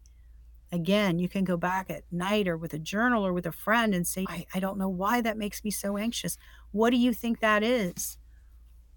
again, 0.71 1.19
you 1.19 1.29
can 1.29 1.43
go 1.43 1.57
back 1.57 1.89
at 1.89 2.03
night 2.12 2.47
or 2.47 2.57
with 2.57 2.73
a 2.73 2.79
journal 2.79 3.25
or 3.25 3.34
with 3.34 3.45
a 3.45 3.51
friend 3.51 3.93
and 3.95 4.07
say, 4.07 4.29
I, 4.29 4.45
I 4.53 4.60
don't 4.60 4.77
know 4.77 4.89
why 4.89 5.21
that 5.21 5.38
makes 5.38 5.63
me 5.63 5.71
so 5.71 5.97
anxious. 5.97 6.38
What 6.71 6.91
do 6.91 6.97
you 6.97 7.13
think 7.13 7.39
that 7.39 7.63
is? 7.63 8.17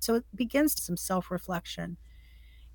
So 0.00 0.16
it 0.16 0.24
begins 0.34 0.82
some 0.82 0.96
self 0.96 1.30
reflection. 1.30 1.98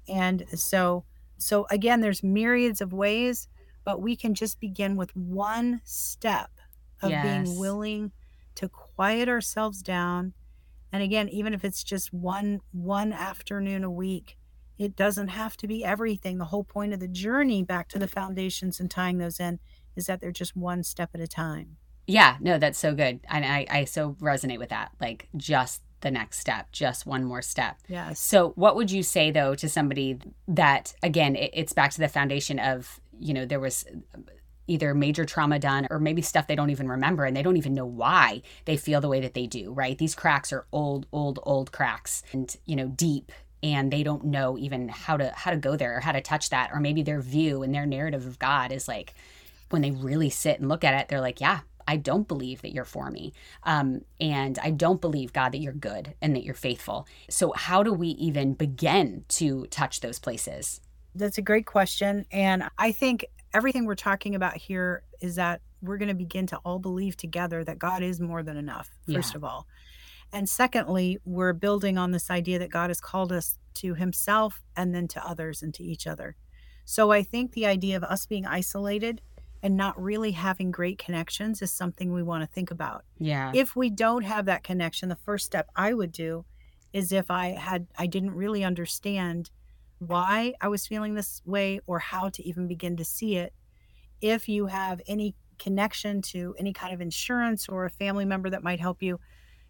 And 0.07 0.47
so, 0.59 1.05
so 1.37 1.67
again, 1.69 2.01
there's 2.01 2.23
myriads 2.23 2.81
of 2.81 2.93
ways, 2.93 3.47
but 3.83 4.01
we 4.01 4.15
can 4.15 4.33
just 4.33 4.59
begin 4.59 4.95
with 4.95 5.15
one 5.15 5.81
step 5.83 6.51
of 7.01 7.19
Yes. 7.19 7.21
being 7.21 7.55
willing 7.55 8.11
to 8.55 8.69
quiet 8.69 9.29
ourselves 9.29 9.81
down. 9.81 10.33
And 10.91 11.03
again, 11.03 11.29
even 11.29 11.53
if 11.53 11.65
it's 11.65 11.83
just 11.83 12.13
one 12.13 12.61
one 12.71 13.13
afternoon 13.13 13.83
a 13.83 13.91
week, 13.91 14.37
it 14.79 14.95
doesn't 14.95 15.27
have 15.27 15.57
to 15.57 15.67
be 15.67 15.83
everything. 15.83 16.37
The 16.37 16.45
whole 16.45 16.63
point 16.63 16.93
of 16.93 17.01
the 17.01 17.07
journey 17.07 17.61
back 17.63 17.89
to 17.89 17.99
the 17.99 18.07
foundations 18.07 18.79
and 18.79 18.89
tying 18.89 19.17
those 19.17 19.39
in 19.39 19.59
is 19.95 20.07
that 20.07 20.21
they're 20.21 20.31
just 20.31 20.55
one 20.55 20.83
step 20.83 21.09
at 21.13 21.19
a 21.19 21.27
time. 21.27 21.75
Yeah, 22.07 22.37
no, 22.39 22.57
that's 22.57 22.79
so 22.79 22.95
good. 22.95 23.19
And 23.29 23.45
I, 23.45 23.67
I 23.69 23.83
so 23.83 24.13
resonate 24.21 24.57
with 24.57 24.69
that. 24.69 24.93
Like 24.99 25.27
just 25.35 25.83
the 25.99 26.09
next 26.09 26.39
step, 26.39 26.71
just 26.71 27.05
one 27.05 27.25
more 27.25 27.41
step. 27.41 27.77
Yes. 27.89 28.21
So, 28.21 28.51
what 28.55 28.77
would 28.77 28.89
you 28.89 29.03
say 29.03 29.31
though 29.31 29.53
to 29.55 29.67
somebody 29.67 30.17
that, 30.47 30.95
again, 31.03 31.35
it, 31.35 31.51
it's 31.53 31.73
back 31.73 31.91
to 31.91 31.99
the 31.99 32.07
foundation 32.07 32.57
of, 32.57 33.01
you 33.19 33.33
know, 33.33 33.45
there 33.45 33.59
was 33.59 33.85
either 34.65 34.93
major 34.93 35.25
trauma 35.25 35.59
done 35.59 35.87
or 35.89 35.99
maybe 35.99 36.21
stuff 36.21 36.47
they 36.47 36.55
don't 36.55 36.69
even 36.69 36.87
remember 36.87 37.25
and 37.25 37.35
they 37.35 37.43
don't 37.43 37.57
even 37.57 37.73
know 37.73 37.85
why 37.85 38.41
they 38.65 38.77
feel 38.77 39.01
the 39.01 39.09
way 39.09 39.19
that 39.19 39.33
they 39.33 39.45
do, 39.45 39.73
right? 39.73 39.97
These 39.97 40.15
cracks 40.15 40.53
are 40.53 40.67
old, 40.71 41.05
old, 41.11 41.39
old 41.43 41.71
cracks 41.73 42.23
and, 42.31 42.55
you 42.65 42.77
know, 42.77 42.87
deep 42.87 43.31
and 43.61 43.91
they 43.91 44.03
don't 44.03 44.23
know 44.25 44.57
even 44.57 44.87
how 44.89 45.17
to 45.17 45.31
how 45.35 45.51
to 45.51 45.57
go 45.57 45.75
there 45.75 45.97
or 45.97 45.99
how 45.99 46.11
to 46.11 46.21
touch 46.21 46.49
that 46.49 46.69
or 46.73 46.79
maybe 46.79 47.03
their 47.03 47.21
view 47.21 47.63
and 47.63 47.73
their 47.73 47.85
narrative 47.85 48.25
of 48.25 48.39
God 48.39 48.71
is 48.71 48.87
like 48.87 49.13
when 49.69 49.81
they 49.81 49.91
really 49.91 50.29
sit 50.29 50.59
and 50.59 50.69
look 50.69 50.83
at 50.83 50.93
it 50.99 51.07
they're 51.09 51.21
like 51.21 51.41
yeah 51.41 51.61
I 51.89 51.97
don't 51.97 52.27
believe 52.27 52.61
that 52.61 52.71
you're 52.71 52.85
for 52.85 53.09
me. 53.09 53.33
Um, 53.63 54.01
and 54.21 54.59
I 54.59 54.69
don't 54.69 55.01
believe, 55.01 55.33
God, 55.33 55.53
that 55.53 55.57
you're 55.57 55.73
good 55.73 56.13
and 56.21 56.35
that 56.35 56.43
you're 56.43 56.53
faithful. 56.53 57.07
So, 57.31 57.51
how 57.53 57.81
do 57.81 57.91
we 57.91 58.09
even 58.09 58.53
begin 58.53 59.25
to 59.29 59.65
touch 59.71 60.01
those 60.01 60.19
places? 60.19 60.81
That's 61.15 61.39
a 61.39 61.41
great 61.41 61.65
question. 61.65 62.27
And 62.31 62.69
I 62.77 62.91
think 62.91 63.25
everything 63.55 63.85
we're 63.85 63.95
talking 63.95 64.35
about 64.35 64.55
here 64.55 65.01
is 65.19 65.33
that 65.37 65.61
we're 65.81 65.97
going 65.97 66.09
to 66.09 66.13
begin 66.13 66.45
to 66.47 66.57
all 66.57 66.77
believe 66.77 67.17
together 67.17 67.63
that 67.63 67.79
God 67.79 68.03
is 68.03 68.19
more 68.19 68.43
than 68.43 68.55
enough, 68.55 68.91
first 69.11 69.33
Yeah. 69.33 69.37
of 69.37 69.43
all. 69.43 69.65
And 70.31 70.47
secondly, 70.47 71.17
we're 71.25 71.53
building 71.53 71.97
on 71.97 72.11
this 72.11 72.29
idea 72.29 72.59
that 72.59 72.71
God 72.71 72.89
has 72.89 73.01
called 73.01 73.31
us 73.31 73.57
to 73.75 73.95
himself 73.95 74.61
and 74.75 74.93
then 74.93 75.07
to 75.09 75.25
others 75.27 75.63
and 75.63 75.73
to 75.75 75.83
each 75.83 76.05
other. 76.05 76.35
So 76.85 77.11
I 77.11 77.23
think 77.23 77.53
the 77.53 77.65
idea 77.65 77.97
of 77.97 78.03
us 78.03 78.25
being 78.25 78.45
isolated 78.45 79.21
and 79.61 79.75
not 79.75 80.01
really 80.01 80.31
having 80.31 80.71
great 80.71 80.97
connections 80.97 81.61
is 81.61 81.71
something 81.71 82.11
we 82.11 82.23
want 82.23 82.43
to 82.43 82.47
think 82.47 82.71
about. 82.71 83.03
Yeah. 83.17 83.51
If 83.53 83.75
we 83.75 83.89
don't 83.89 84.23
have 84.23 84.45
that 84.45 84.63
connection, 84.63 85.09
the 85.09 85.15
first 85.15 85.45
step 85.45 85.69
I 85.75 85.93
would 85.93 86.11
do 86.11 86.45
is 86.93 87.11
if 87.11 87.29
I 87.29 87.49
had 87.49 87.87
I 87.97 88.07
didn't 88.07 88.31
really 88.31 88.63
understand 88.63 89.51
why 89.99 90.53
I 90.61 90.69
was 90.69 90.87
feeling 90.87 91.13
this 91.13 91.41
way 91.45 91.81
or 91.85 91.99
how 91.99 92.29
to 92.29 92.47
even 92.47 92.67
begin 92.67 92.95
to 92.97 93.05
see 93.05 93.35
it. 93.35 93.53
If 94.21 94.47
you 94.47 94.67
have 94.67 95.01
any 95.07 95.35
connection 95.59 96.21
to 96.21 96.55
any 96.57 96.73
kind 96.73 96.93
of 96.93 97.01
insurance 97.01 97.67
or 97.67 97.85
a 97.85 97.89
family 97.89 98.25
member 98.25 98.49
that 98.49 98.63
might 98.63 98.79
help 98.79 99.03
you, 99.03 99.19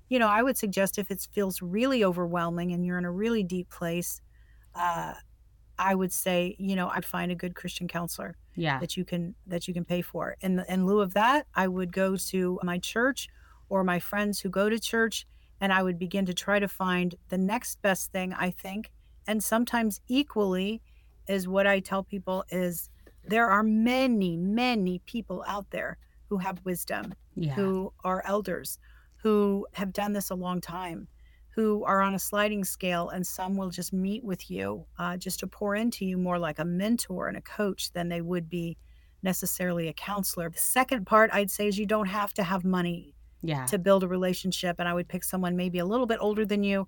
you 0.10 0.19
know, 0.19 0.28
I 0.28 0.41
would 0.41 0.58
suggest 0.58 0.98
if 0.98 1.12
it 1.12 1.28
feels 1.32 1.62
really 1.62 2.04
overwhelming 2.04 2.72
and 2.72 2.86
you're 2.86 2.98
in 2.98 3.06
a 3.06 3.12
really 3.12 3.43
deep 3.43 3.69
place, 3.69 4.22
uh, 4.76 5.13
I 5.78 5.95
would 5.95 6.12
say, 6.12 6.56
you 6.60 6.76
know, 6.76 6.89
I'd 6.89 7.06
find 7.06 7.32
a 7.32 7.36
good 7.36 7.56
Christian 7.56 7.88
counselor 7.88 8.36
yeah. 8.56 8.80
that 8.80 8.98
you 8.98 9.06
can 9.06 9.36
that 9.48 9.67
you 9.67 9.74
can 9.74 9.86
pay 9.86 10.02
for. 10.02 10.36
And 10.41 10.65
in 10.67 10.86
lieu 10.86 11.00
of 11.00 11.13
that, 11.13 11.48
I 11.56 11.67
would 11.67 11.93
go 11.93 12.17
to 12.17 12.60
my 12.63 12.80
church 12.80 13.30
or 13.69 13.84
my 13.84 14.00
friends 14.00 14.41
who 14.41 14.50
go 14.50 14.67
to 14.69 14.80
church 14.80 15.26
and 15.62 15.72
I 15.72 15.84
would 15.84 16.00
begin 16.00 16.26
to 16.26 16.34
try 16.34 16.60
to 16.60 16.67
find 16.67 17.15
the 17.30 17.38
next 17.38 17.82
best 17.82 18.12
thing 18.12 18.34
I 18.34 18.52
think. 18.52 18.91
And 19.28 19.43
sometimes 19.43 20.02
equally 20.08 20.82
is 21.28 21.48
what 21.48 21.67
I 21.67 21.80
tell 21.80 22.04
people 22.04 22.43
is 22.50 22.89
there 23.24 23.48
are 23.48 23.63
many, 23.63 24.38
many 24.38 25.00
people 25.06 25.43
out 25.48 25.69
there 25.69 25.98
who 26.30 26.38
have 26.38 26.65
wisdom, 26.65 27.13
Yeah. 27.36 27.54
who 27.54 27.93
are 28.04 28.24
elders, 28.26 28.80
who 29.22 29.68
have 29.74 29.94
done 29.94 30.14
this 30.14 30.30
a 30.30 30.36
long 30.36 30.62
time, 30.62 31.08
who 31.56 31.84
are 31.84 32.02
on 32.02 32.16
a 32.16 32.20
sliding 32.20 32.64
scale, 32.64 33.10
and 33.10 33.26
some 33.26 33.58
will 33.58 33.70
just 33.70 33.92
meet 33.92 34.24
with 34.24 34.50
you 34.50 34.86
uh, 34.98 35.18
just 35.18 35.40
to 35.40 35.48
pour 35.48 35.76
into 35.76 36.06
you 36.06 36.18
more 36.18 36.40
like 36.40 36.60
a 36.60 36.66
mentor 36.66 37.28
and 37.28 37.38
a 37.38 37.42
coach 37.42 37.92
than 37.92 38.10
they 38.10 38.22
would 38.22 38.50
be 38.50 38.78
necessarily 39.22 39.88
a 39.88 39.94
counselor. 39.94 40.50
The 40.50 40.60
second 40.60 41.06
part 41.06 41.30
I'd 41.34 41.52
say 41.52 41.68
is 41.68 41.78
you 41.78 41.86
don't 41.86 42.08
have 42.08 42.34
to 42.36 42.44
have 42.44 42.64
money 42.64 43.16
yeah. 43.42 43.66
to 43.68 43.78
build 43.78 44.04
a 44.04 44.08
relationship. 44.08 44.78
And 44.80 44.88
I 44.88 44.94
would 44.94 45.08
pick 45.08 45.24
someone 45.24 45.56
maybe 45.56 45.80
a 45.80 45.86
little 45.86 46.06
bit 46.06 46.20
older 46.22 46.46
than 46.46 46.64
you 46.64 46.88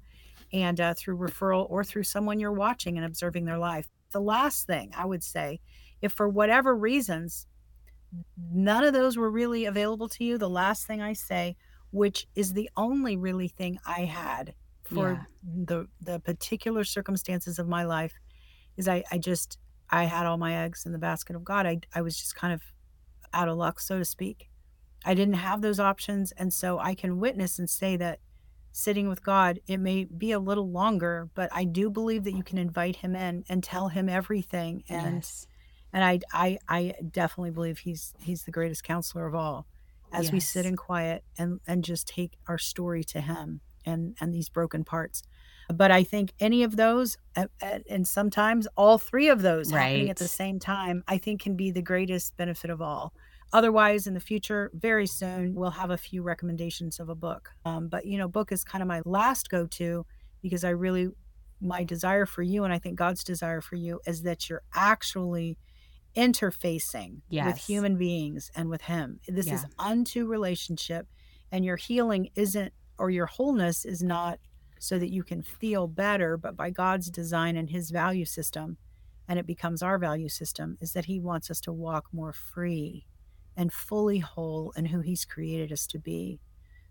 and 0.53 0.79
uh, 0.79 0.93
through 0.93 1.17
referral 1.17 1.69
or 1.69 1.83
through 1.83 2.03
someone 2.03 2.39
you're 2.39 2.51
watching 2.51 2.97
and 2.97 3.05
observing 3.05 3.45
their 3.45 3.57
life. 3.57 3.87
The 4.11 4.21
last 4.21 4.67
thing 4.67 4.91
I 4.95 5.05
would 5.05 5.23
say, 5.23 5.59
if 6.01 6.11
for 6.11 6.27
whatever 6.27 6.75
reasons 6.75 7.47
none 8.51 8.83
of 8.83 8.93
those 8.93 9.15
were 9.15 9.31
really 9.31 9.65
available 9.65 10.09
to 10.09 10.23
you, 10.23 10.37
the 10.37 10.49
last 10.49 10.85
thing 10.85 11.01
I 11.01 11.13
say, 11.13 11.55
which 11.91 12.27
is 12.35 12.53
the 12.53 12.69
only 12.77 13.17
really 13.17 13.47
thing 13.47 13.79
I 13.85 14.01
had 14.05 14.55
for 14.83 15.13
Yeah. 15.13 15.23
the 15.43 15.87
the 16.01 16.19
particular 16.19 16.83
circumstances 16.83 17.59
of 17.59 17.67
my 17.67 17.83
life, 17.83 18.13
is 18.77 18.87
I 18.87 19.03
I 19.11 19.17
just 19.17 19.57
I 19.89 20.05
had 20.05 20.25
all 20.25 20.37
my 20.37 20.55
eggs 20.65 20.85
in 20.85 20.91
the 20.93 20.99
basket 20.99 21.35
of 21.35 21.43
God. 21.43 21.65
I 21.65 21.79
I 21.93 22.01
was 22.01 22.17
just 22.17 22.35
kind 22.35 22.53
of 22.53 22.61
out 23.33 23.49
of 23.49 23.57
luck, 23.57 23.79
so 23.79 23.97
to 23.99 24.05
speak. 24.05 24.49
I 25.05 25.13
didn't 25.15 25.35
have 25.35 25.61
those 25.61 25.79
options, 25.79 26.31
and 26.33 26.53
so 26.53 26.79
I 26.79 26.95
can 26.95 27.19
witness 27.19 27.59
and 27.59 27.69
say 27.69 27.97
that 27.97 28.19
sitting 28.71 29.09
with 29.09 29.23
God, 29.23 29.59
it 29.67 29.77
may 29.79 30.05
be 30.05 30.31
a 30.31 30.39
little 30.39 30.69
longer, 30.71 31.29
but 31.35 31.49
I 31.53 31.65
do 31.65 31.89
believe 31.89 32.23
that 32.25 32.33
you 32.33 32.43
can 32.43 32.57
invite 32.57 32.97
him 32.97 33.15
in 33.15 33.43
and 33.49 33.63
tell 33.63 33.89
him 33.89 34.07
everything 34.09 34.83
and 34.89 35.15
yes. 35.15 35.47
and 35.93 36.03
I 36.03 36.19
I 36.33 36.57
I 36.69 36.93
definitely 37.09 37.51
believe 37.51 37.79
he's 37.79 38.13
he's 38.19 38.43
the 38.43 38.51
greatest 38.51 38.83
counselor 38.83 39.25
of 39.27 39.35
all. 39.35 39.67
As 40.11 40.31
we 40.31 40.39
sit 40.39 40.65
in 40.65 40.75
quiet 40.75 41.23
and 41.37 41.59
and 41.67 41.83
just 41.83 42.07
take 42.07 42.37
our 42.47 42.57
story 42.57 43.03
to 43.05 43.21
him 43.21 43.61
and 43.85 44.15
and 44.19 44.33
these 44.33 44.49
broken 44.49 44.83
parts. 44.83 45.23
But 45.73 45.91
I 45.91 46.03
think 46.03 46.33
any 46.39 46.63
of 46.63 46.75
those 46.75 47.17
and 47.89 48.07
sometimes 48.07 48.67
all 48.75 48.97
three 48.97 49.29
of 49.29 49.41
those 49.41 49.71
happening 49.71 50.09
at 50.09 50.17
the 50.17 50.27
same 50.27 50.59
time, 50.59 51.03
I 51.07 51.17
think 51.17 51.41
can 51.41 51.55
be 51.55 51.71
the 51.71 51.81
greatest 51.81 52.35
benefit 52.37 52.69
of 52.69 52.81
all. 52.81 53.13
Otherwise, 53.53 54.07
in 54.07 54.13
the 54.13 54.19
future, 54.19 54.71
very 54.73 55.05
soon, 55.07 55.53
we'll 55.55 55.71
have 55.71 55.89
a 55.91 55.97
few 55.97 56.23
recommendations 56.23 56.99
of 56.99 57.09
a 57.09 57.15
book. 57.15 57.49
Um, 57.65 57.87
but 57.89 58.05
you 58.05 58.17
know, 58.17 58.27
book 58.27 58.51
is 58.51 58.63
kind 58.63 58.81
of 58.81 58.87
my 58.87 59.01
last 59.05 59.49
go-to 59.49 60.05
because 60.41 60.63
I 60.63 60.69
really 60.69 61.09
my 61.61 61.83
desire 61.83 62.25
for 62.25 62.41
you 62.41 62.63
and 62.63 62.73
I 62.73 62.79
think 62.79 62.97
God's 62.97 63.23
desire 63.23 63.61
for 63.61 63.75
you 63.75 63.99
is 64.07 64.23
that 64.23 64.49
you're 64.49 64.63
actually 64.73 65.57
interfacing 66.15 67.21
with 67.45 67.57
human 67.57 67.97
beings 67.97 68.51
and 68.55 68.69
with 68.69 68.81
him. 68.83 69.19
This 69.27 69.47
is 69.55 69.65
unto 69.79 70.25
relationship 70.25 71.07
and 71.51 71.65
your 71.65 71.77
healing 71.77 72.29
isn't 72.35 72.73
or 72.97 73.09
your 73.09 73.25
wholeness 73.25 73.85
is 73.85 74.03
not 74.03 74.39
so 74.79 74.97
that 74.99 75.11
you 75.11 75.23
can 75.23 75.41
feel 75.43 75.87
better, 75.87 76.37
but 76.37 76.55
by 76.55 76.69
God's 76.71 77.09
design 77.09 77.55
and 77.55 77.69
his 77.69 77.91
value 77.91 78.25
system 78.25 78.77
and 79.27 79.39
it 79.39 79.47
becomes 79.47 79.81
our 79.81 79.97
value 79.97 80.29
system 80.29 80.77
is 80.81 80.93
that 80.93 81.05
he 81.05 81.19
wants 81.19 81.49
us 81.49 81.61
to 81.61 81.71
walk 81.71 82.07
more 82.11 82.33
free 82.33 83.05
and 83.55 83.71
fully 83.71 84.19
whole 84.19 84.71
in 84.75 84.85
who 84.85 85.01
he's 85.01 85.25
created 85.25 85.71
us 85.71 85.87
to 85.87 85.99
be. 85.99 86.39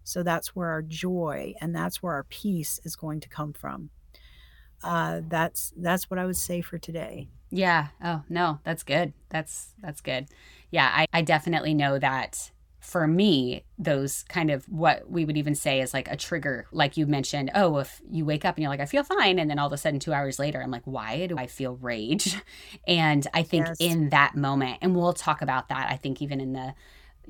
So 0.05 0.23
that's 0.23 0.55
where 0.57 0.69
our 0.69 0.83
joy 0.83 1.55
and 1.61 1.75
that's 1.75 2.03
where 2.03 2.15
our 2.15 2.25
peace 2.25 2.81
is 2.85 2.97
going 2.97 3.21
to 3.21 3.29
come 3.29 3.53
from. 3.53 3.91
Uh, 4.83 5.21
that's 5.29 5.73
that's 5.77 6.11
what 6.11 6.19
I 6.19 6.27
would 6.27 6.37
say 6.37 6.61
for 6.61 6.79
today. 6.79 7.29
Yeah. 7.51 7.89
Oh, 8.03 8.23
no, 8.29 8.61
that's 8.65 8.83
good. 8.83 9.13
That's 9.29 9.75
that's 9.83 10.01
good. 10.01 10.29
Yeah, 10.71 10.91
I, 10.93 11.07
I 11.13 11.23
definitely 11.23 11.75
know 11.75 11.99
that 11.99 12.53
for 12.79 13.07
me, 13.07 13.65
those 13.77 14.23
kind 14.29 14.51
of 14.51 14.65
what 14.67 15.11
we 15.11 15.25
would 15.25 15.37
even 15.37 15.55
say 15.55 15.81
is 15.81 15.93
like 15.93 16.09
a 16.11 16.17
trigger, 16.17 16.67
like 16.73 16.97
you 16.97 17.07
mentioned, 17.07 17.51
oh, 17.55 17.79
if 17.79 18.01
you 18.09 18.25
wake 18.25 18.45
up 18.45 18.57
and 18.57 18.63
you're 18.63 18.71
like, 18.71 18.81
I 18.81 18.87
feel 18.87 19.03
fine, 19.05 19.39
and 19.39 19.51
then 19.51 19.59
all 19.59 19.67
of 19.67 19.73
a 19.73 19.77
sudden 19.77 20.01
two 20.01 20.13
hours 20.15 20.39
later, 20.39 20.63
I'm 20.63 20.71
like, 20.71 20.87
why 20.87 21.27
do 21.27 21.37
I 21.37 21.47
feel 21.47 21.77
rage? 21.77 22.37
And 22.87 23.27
I 23.35 23.43
think 23.43 23.67
Yes. 23.67 23.79
in 23.79 24.11
that 24.11 24.35
moment, 24.37 24.79
and 24.81 24.95
we'll 24.97 25.13
talk 25.13 25.43
about 25.43 25.69
that, 25.69 25.91
I 25.91 25.97
think 25.97 26.23
even 26.23 26.41
in 26.41 26.53
the, 26.53 26.75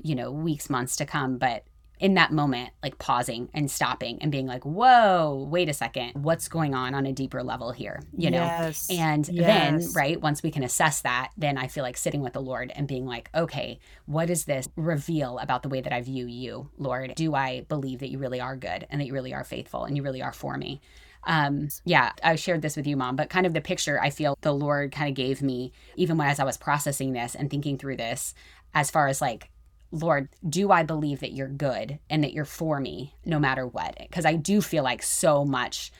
you 0.01 0.15
know, 0.15 0.31
weeks, 0.31 0.69
months 0.69 0.95
to 0.97 1.05
come, 1.05 1.37
but 1.37 1.65
in 2.01 2.15
that 2.15 2.33
moment, 2.33 2.71
like 2.81 2.97
pausing 2.97 3.47
and 3.53 3.69
stopping 3.69 4.17
and 4.21 4.31
being 4.31 4.47
like, 4.47 4.65
whoa, 4.65 5.47
wait 5.49 5.69
a 5.69 5.73
second, 5.73 6.11
what's 6.15 6.47
going 6.47 6.73
on 6.73 6.95
on 6.95 7.05
a 7.05 7.13
deeper 7.13 7.43
level 7.43 7.71
here? 7.71 8.01
You 8.17 8.31
know? 8.31 8.39
Yes. 8.39 8.87
And 8.89 9.23
then, 9.25 9.87
right, 9.95 10.19
once 10.19 10.41
we 10.41 10.49
can 10.49 10.63
assess 10.63 11.01
that, 11.01 11.29
then 11.37 11.59
I 11.59 11.67
feel 11.67 11.83
like 11.83 11.95
sitting 11.95 12.21
with 12.21 12.33
the 12.33 12.41
Lord 12.41 12.71
and 12.75 12.87
being 12.87 13.05
like, 13.05 13.29
okay, 13.35 13.79
what 14.07 14.25
does 14.25 14.45
this 14.45 14.67
reveal 14.75 15.37
about 15.37 15.61
the 15.61 15.69
way 15.69 15.79
that 15.79 15.93
I 15.93 16.01
view 16.01 16.25
you, 16.25 16.71
Lord? 16.79 17.13
Do 17.13 17.35
I 17.35 17.61
believe 17.69 17.99
that 17.99 18.09
you 18.09 18.17
really 18.17 18.41
are 18.41 18.55
good 18.55 18.87
and 18.89 18.99
that 18.99 19.05
you 19.05 19.13
really 19.13 19.35
are 19.35 19.43
faithful 19.43 19.85
and 19.85 19.95
you 19.95 20.01
really 20.01 20.23
are 20.23 20.33
for 20.33 20.57
me? 20.57 20.81
Um, 21.25 21.69
yeah, 21.85 22.13
I 22.23 22.35
shared 22.35 22.63
this 22.63 22.75
with 22.75 22.87
you, 22.87 22.97
mom, 22.97 23.15
but 23.15 23.29
kind 23.29 23.45
of 23.45 23.53
the 23.53 23.61
picture 23.61 24.01
I 24.01 24.09
feel 24.09 24.35
the 24.41 24.51
Lord 24.51 24.91
kind 24.91 25.07
of 25.07 25.13
gave 25.15 25.43
me, 25.43 25.71
even 25.95 26.17
when 26.17 26.27
as 26.27 26.39
I 26.39 26.45
was 26.45 26.57
processing 26.57 27.13
this 27.13 27.35
and 27.35 27.47
thinking 27.47 27.77
through 27.77 27.97
this, 27.97 28.33
as 28.73 28.89
far 28.89 29.07
as 29.07 29.21
like, 29.21 29.51
Lord, 29.91 30.29
do 30.47 30.71
I 30.71 30.83
believe 30.83 31.19
that 31.19 31.33
you're 31.33 31.47
good 31.47 31.99
and 32.09 32.23
that 32.23 32.33
you're 32.33 32.45
for 32.45 32.79
me 32.79 33.13
no 33.25 33.39
matter 33.39 33.67
what? 33.67 33.97
Because 33.99 34.25
I 34.25 34.35
do 34.35 34.61
feel 34.61 34.83
like 34.83 35.03
so 35.03 35.43
much 35.43 35.91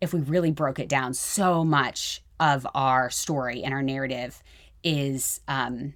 if 0.00 0.12
we 0.12 0.20
really 0.20 0.50
broke 0.50 0.78
it 0.78 0.88
down, 0.88 1.14
so 1.14 1.64
much 1.64 2.22
of 2.40 2.66
our 2.74 3.10
story 3.10 3.64
and 3.64 3.74
our 3.74 3.82
narrative 3.82 4.42
is 4.84 5.40
um, 5.48 5.94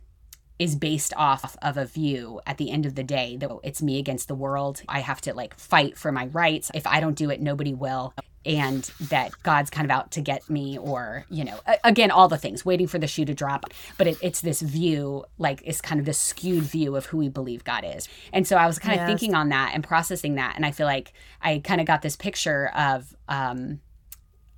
is 0.59 0.77
based 0.77 1.13
off 1.17 1.57
of 1.63 1.77
a 1.77 1.85
view 1.85 2.41
at 2.47 2.59
the 2.59 2.71
end 2.71 2.87
of 2.87 2.95
the 2.95 3.03
day 3.03 3.37
that 3.37 3.51
it's 3.63 3.83
me 3.83 3.99
against 3.99 4.29
the 4.29 4.35
world. 4.35 4.83
I 4.89 5.01
have 5.01 5.21
to 5.23 5.35
like 5.35 5.55
fight 5.55 5.97
for 5.97 6.13
my 6.13 6.27
rights. 6.27 6.71
If 6.75 6.87
I 6.87 7.01
don't 7.01 7.17
do 7.17 7.31
it, 7.31 7.41
nobody 7.41 7.75
will. 7.75 8.15
And 8.45 8.83
that 9.03 9.31
God's 9.45 9.71
kind 9.71 9.85
of 9.85 9.91
out 9.91 10.11
to 10.13 10.21
get 10.21 10.51
me, 10.51 10.77
or, 10.77 11.25
you 11.31 11.45
know, 11.45 11.61
again, 11.85 12.11
all 12.11 12.27
the 12.27 12.37
things, 12.37 12.65
waiting 12.65 12.89
for 12.89 12.99
the 12.99 13.07
shoe 13.07 13.25
to 13.25 13.35
drop. 13.35 13.67
But 13.99 14.09
it, 14.09 14.19
it's 14.21 14.41
this 14.41 14.61
view, 14.61 15.25
like, 15.39 15.63
it's 15.65 15.81
kind 15.81 16.01
of 16.01 16.07
this 16.07 16.19
skewed 16.19 16.65
view 16.65 16.97
of 16.97 17.07
who 17.07 17.19
we 17.19 17.29
believe 17.29 17.63
God 17.63 17.85
is. 17.87 18.09
And 18.33 18.45
so 18.45 18.57
I 18.57 18.67
was 18.67 18.81
kind 18.81 19.01
of 19.01 19.07
thinking 19.07 19.35
on 19.35 19.51
that 19.51 19.73
and 19.75 19.85
processing 19.85 20.35
that. 20.35 20.57
And 20.57 20.67
I 20.67 20.73
feel 20.73 20.87
like 20.87 21.13
I 21.41 21.61
kind 21.63 21.81
of 21.81 21.87
got 21.87 22.03
this 22.03 22.17
picture 22.17 22.73
of, 22.75 23.15
um, 23.29 23.81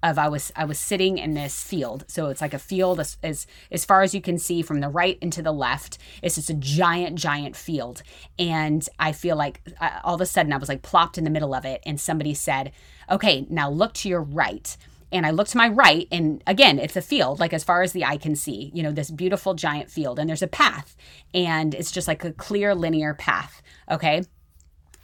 of 0.05 0.19
I 0.19 0.29
was 0.29 0.53
I 0.55 0.67
was 0.67 0.79
sitting 0.79 1.19
in 1.19 1.35
this 1.35 1.63
field. 1.63 2.05
So 2.09 2.27
it's 2.27 2.43
like 2.43 2.55
a 2.55 2.59
field 2.59 3.01
as 3.01 3.17
as, 3.23 3.47
as 3.73 3.85
far 3.85 4.03
as 4.03 4.15
you 4.15 4.21
can 4.21 4.39
see 4.39 4.63
from 4.63 4.81
the 4.81 4.89
right 4.89 5.19
and 5.23 5.33
to 5.33 5.43
the 5.43 5.53
left. 5.53 5.99
It's 6.23 6.35
just 6.37 6.51
a 6.51 6.55
giant 6.55 7.19
giant 7.19 7.57
field, 7.57 8.03
and 8.39 8.87
I 8.99 9.13
feel 9.13 9.37
like 9.37 9.63
uh, 9.81 10.01
all 10.05 10.15
of 10.15 10.21
a 10.21 10.27
sudden 10.27 10.53
I 10.53 10.59
was 10.59 10.69
like 10.69 10.83
plopped 10.83 11.17
in 11.19 11.25
the 11.25 11.31
middle 11.31 11.55
of 11.55 11.65
it, 11.65 11.83
and 11.87 11.99
somebody 11.99 12.35
said, 12.35 12.73
"Okay, 13.11 13.47
now 13.49 13.71
look 13.71 13.95
to 13.95 14.09
your 14.09 14.23
right." 14.23 14.77
And 15.13 15.25
I 15.25 15.31
look 15.31 15.47
to 15.49 15.57
my 15.57 15.69
right, 15.69 16.09
and 16.11 16.43
again, 16.45 16.81
it's 16.81 16.97
a 16.97 17.03
field, 17.03 17.39
like 17.39 17.53
as 17.53 17.63
far 17.63 17.83
as 17.83 17.93
the 17.93 18.05
eye 18.05 18.17
can 18.17 18.35
see, 18.35 18.73
you 18.75 18.83
know, 18.83 18.91
this 18.91 19.13
beautiful 19.13 19.55
giant 19.55 19.89
field. 19.89 20.19
And 20.19 20.29
there's 20.29 20.43
a 20.43 20.49
path, 20.49 20.97
and 21.33 21.73
it's 21.73 21.93
just 21.93 22.09
like 22.09 22.25
a 22.25 22.33
clear 22.33 22.75
linear 22.75 23.15
path. 23.15 23.63
Okay. 23.89 24.23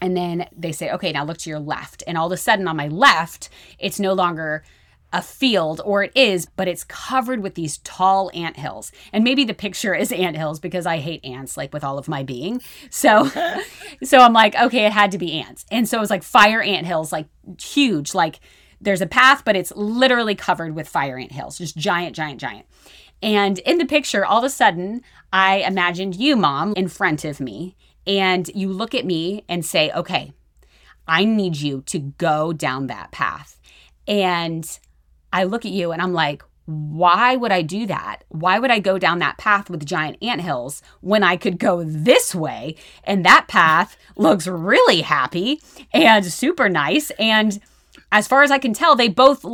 And 0.01 0.17
then 0.17 0.49
they 0.57 0.73
say, 0.73 0.91
okay, 0.91 1.13
now 1.13 1.25
look 1.25 1.39
to 1.39 1.51
your 1.51 1.61
left. 1.61 2.03
And 2.07 2.17
all 2.19 2.27
of 2.27 2.33
a 2.33 2.37
sudden 2.39 2.67
on 2.67 2.77
my 2.77 2.89
left, 2.89 3.51
it's 3.79 4.01
no 4.01 4.15
longer 4.15 4.65
a 5.13 5.23
field, 5.23 5.81
or 5.85 6.05
it 6.05 6.13
is, 6.15 6.47
but 6.57 6.69
it's 6.69 6.85
covered 6.85 7.43
with 7.43 7.55
these 7.55 7.79
tall 7.79 8.31
ant 8.33 8.57
hills. 8.57 8.93
And 9.13 9.25
maybe 9.25 9.45
the 9.45 9.55
picture 9.55 9.95
is 9.95 10.13
ant 10.13 10.37
hills 10.37 10.61
because 10.61 10.87
I 10.87 10.99
hate 10.99 11.25
ants 11.25 11.57
like 11.57 11.73
with 11.73 11.83
all 11.83 11.99
of 11.99 12.09
my 12.09 12.23
being. 12.23 12.63
So 12.91 13.25
so 14.03 14.19
I'm 14.19 14.33
like, 14.33 14.55
okay, 14.57 14.87
it 14.87 14.93
had 14.93 15.11
to 15.13 15.19
be 15.19 15.33
ants. 15.41 15.67
And 15.71 15.89
so 15.89 15.97
it 15.97 16.01
was 16.01 16.11
like 16.11 16.23
fire 16.23 16.63
ant 16.63 16.87
hills, 16.87 17.13
like 17.13 17.27
huge, 17.61 18.15
like 18.15 18.41
there's 18.81 19.03
a 19.03 19.07
path, 19.07 19.43
but 19.45 19.57
it's 19.57 19.73
literally 19.75 20.35
covered 20.35 20.75
with 20.75 20.89
fire 20.89 21.19
ant 21.19 21.33
hills, 21.33 21.59
just 21.59 21.77
giant, 21.77 22.15
giant, 22.15 22.41
giant. 22.41 22.67
And 23.23 23.59
in 23.61 23.79
the 23.79 23.85
picture, 23.85 24.25
all 24.25 24.39
of 24.39 24.45
a 24.45 24.51
sudden, 24.51 25.03
I 25.33 25.59
imagined 25.59 26.17
you, 26.17 26.37
mom, 26.37 26.73
in 26.75 26.89
front 26.89 27.25
of 27.25 27.41
me. 27.41 27.77
And 28.07 28.49
you 28.55 28.73
look 28.73 28.95
at 28.95 29.05
me 29.05 29.45
and 29.49 29.65
say, 29.65 29.91
okay, 29.93 30.33
I 31.07 31.25
need 31.25 31.57
you 31.57 31.83
to 31.83 31.99
go 31.99 32.53
down 32.53 32.87
that 32.87 33.11
path. 33.11 33.61
And 34.09 34.79
I 35.33 35.45
look 35.45 35.65
at 35.65 35.73
you 35.73 35.93
and 35.93 36.01
I'm 36.03 36.13
like, 36.13 36.43
why 36.67 37.35
would 37.35 37.51
I 37.51 37.63
do 37.63 37.87
that? 37.87 38.23
Why 38.29 38.59
would 38.59 38.71
I 38.71 38.79
go 38.79 38.99
down 38.99 39.19
that 39.19 39.39
path 39.39 39.69
with 39.69 39.85
giant 39.85 40.19
anthills 40.23 40.83
when 41.01 41.23
I 41.25 41.37
could 41.37 41.59
go 41.59 41.83
this 41.83 42.35
way? 42.35 42.77
And 43.03 43.25
that 43.25 43.47
path 43.49 43.97
looks 44.17 44.47
really 44.47 45.01
happy 45.01 45.61
and 45.93 46.25
super 46.25 46.69
nice. 46.69 47.11
And 47.19 47.59
as 48.13 48.29
far 48.29 48.43
as 48.43 48.51
I 48.51 48.59
can 48.59 48.73
tell, 48.73 48.95
they 48.95 49.09
both 49.09 49.45